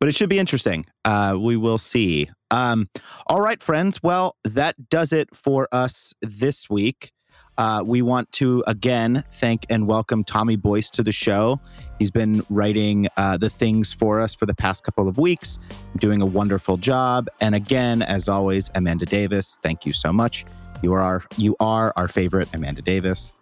but 0.00 0.08
it 0.08 0.14
should 0.14 0.28
be 0.28 0.38
interesting. 0.38 0.86
Uh, 1.04 1.36
we 1.38 1.56
will 1.56 1.78
see. 1.78 2.30
Um, 2.50 2.88
all 3.26 3.40
right, 3.40 3.62
friends. 3.62 4.02
Well, 4.02 4.36
that 4.44 4.88
does 4.88 5.12
it 5.12 5.34
for 5.34 5.68
us 5.72 6.14
this 6.22 6.68
week. 6.68 7.12
Uh, 7.56 7.82
we 7.84 8.02
want 8.02 8.30
to 8.32 8.64
again 8.66 9.22
thank 9.34 9.64
and 9.70 9.86
welcome 9.86 10.24
Tommy 10.24 10.56
Boyce 10.56 10.90
to 10.90 11.02
the 11.02 11.12
show. 11.12 11.60
He's 11.98 12.10
been 12.10 12.44
writing 12.50 13.08
uh, 13.16 13.36
the 13.38 13.48
things 13.48 13.92
for 13.92 14.20
us 14.20 14.34
for 14.34 14.46
the 14.46 14.54
past 14.54 14.82
couple 14.82 15.06
of 15.06 15.18
weeks, 15.18 15.58
doing 15.98 16.20
a 16.20 16.26
wonderful 16.26 16.76
job. 16.76 17.28
And 17.40 17.54
again, 17.54 18.02
as 18.02 18.28
always, 18.28 18.70
Amanda 18.74 19.06
Davis, 19.06 19.58
thank 19.62 19.86
you 19.86 19.92
so 19.92 20.12
much. 20.12 20.44
You 20.82 20.92
are 20.94 21.00
our, 21.00 21.22
you 21.36 21.54
are 21.60 21.92
our 21.96 22.08
favorite 22.08 22.48
Amanda 22.52 22.82
Davis. 22.82 23.32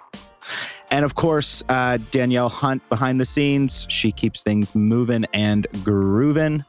And 0.90 1.04
of 1.06 1.14
course, 1.14 1.62
uh, 1.70 1.98
Danielle 2.10 2.50
Hunt 2.50 2.86
behind 2.90 3.18
the 3.18 3.24
scenes. 3.24 3.86
She 3.88 4.12
keeps 4.12 4.42
things 4.42 4.74
moving 4.74 5.24
and 5.32 5.66
grooving. 5.82 6.64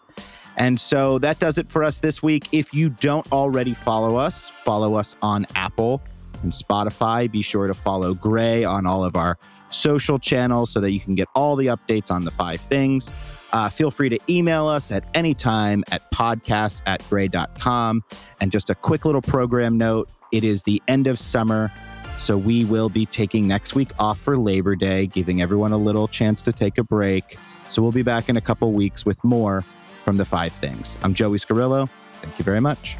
And 0.55 0.79
so 0.79 1.19
that 1.19 1.39
does 1.39 1.57
it 1.57 1.67
for 1.67 1.83
us 1.83 1.99
this 1.99 2.23
week. 2.23 2.47
If 2.53 2.73
you 2.73 2.89
don't 2.89 3.29
already 3.33 3.73
follow 3.73 4.15
us, 4.15 4.49
follow 4.63 4.93
us 4.93 5.17
on 5.21 5.45
Apple 5.55 6.01
and 6.43 6.51
Spotify. 6.51 7.31
Be 7.31 7.41
sure 7.41 7.67
to 7.67 7.73
follow 7.73 8.13
Grey 8.13 8.63
on 8.63 8.85
all 8.85 9.03
of 9.03 9.15
our 9.15 9.37
social 9.69 10.19
channels 10.19 10.71
so 10.71 10.79
that 10.79 10.91
you 10.91 10.99
can 10.99 11.15
get 11.15 11.27
all 11.35 11.55
the 11.55 11.67
updates 11.67 12.11
on 12.11 12.23
the 12.23 12.31
five 12.31 12.61
things. 12.61 13.11
Uh, 13.51 13.69
feel 13.69 13.91
free 13.91 14.09
to 14.09 14.19
email 14.29 14.67
us 14.67 14.91
at 14.91 15.05
any 15.13 15.33
time 15.33 15.83
at 15.91 16.11
podcast 16.11 16.81
at 16.85 17.07
grey.com. 17.09 18.03
And 18.41 18.51
just 18.51 18.69
a 18.69 18.75
quick 18.75 19.05
little 19.05 19.21
program 19.21 19.77
note 19.77 20.09
it 20.31 20.43
is 20.43 20.63
the 20.63 20.81
end 20.87 21.07
of 21.07 21.19
summer. 21.19 21.71
So 22.17 22.37
we 22.37 22.65
will 22.65 22.89
be 22.89 23.05
taking 23.05 23.47
next 23.47 23.75
week 23.75 23.91
off 23.99 24.19
for 24.19 24.37
Labor 24.37 24.75
Day, 24.75 25.07
giving 25.07 25.41
everyone 25.41 25.71
a 25.71 25.77
little 25.77 26.07
chance 26.07 26.41
to 26.43 26.51
take 26.51 26.77
a 26.77 26.83
break. 26.83 27.37
So 27.67 27.81
we'll 27.81 27.91
be 27.91 28.03
back 28.03 28.29
in 28.29 28.37
a 28.37 28.41
couple 28.41 28.71
weeks 28.73 29.05
with 29.05 29.23
more 29.23 29.61
from 30.03 30.17
the 30.17 30.25
five 30.25 30.53
things. 30.53 30.97
I'm 31.03 31.13
Joey 31.13 31.37
Scarillo. 31.37 31.89
Thank 32.13 32.39
you 32.39 32.45
very 32.45 32.59
much. 32.59 32.97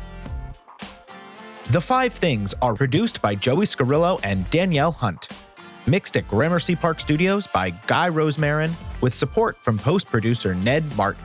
The 1.68 1.82
Five 1.82 2.12
Things 2.14 2.54
are 2.62 2.74
produced 2.74 3.22
by 3.22 3.36
Joey 3.36 3.66
Scarillo 3.66 4.20
and 4.24 4.48
Danielle 4.50 4.92
Hunt. 4.92 5.30
Mixed 5.88 6.18
at 6.18 6.28
Gramercy 6.28 6.76
Park 6.76 7.00
Studios 7.00 7.48
by 7.48 7.70
Guy 7.88 8.10
Rosemarin, 8.10 8.74
with 9.02 9.14
support 9.14 9.56
from 9.58 9.78
post 9.78 10.08
producer 10.08 10.54
Ned 10.54 10.84
Martin. 10.98 11.24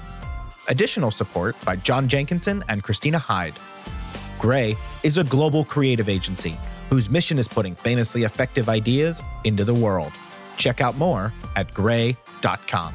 Additional 0.68 1.10
support 1.10 1.56
by 1.64 1.74
John 1.76 2.06
Jenkinson 2.08 2.64
and 2.68 2.84
Christina 2.84 3.18
Hyde. 3.18 3.54
Grey 4.38 4.76
is 5.02 5.18
a 5.18 5.24
global 5.24 5.64
creative 5.64 6.08
agency 6.08 6.56
whose 6.88 7.10
mission 7.10 7.38
is 7.38 7.48
putting 7.48 7.74
famously 7.74 8.22
effective 8.22 8.68
ideas 8.68 9.20
into 9.44 9.64
the 9.64 9.74
world. 9.74 10.12
Check 10.56 10.80
out 10.80 10.96
more 10.96 11.32
at 11.56 11.74
grey.com. 11.74 12.94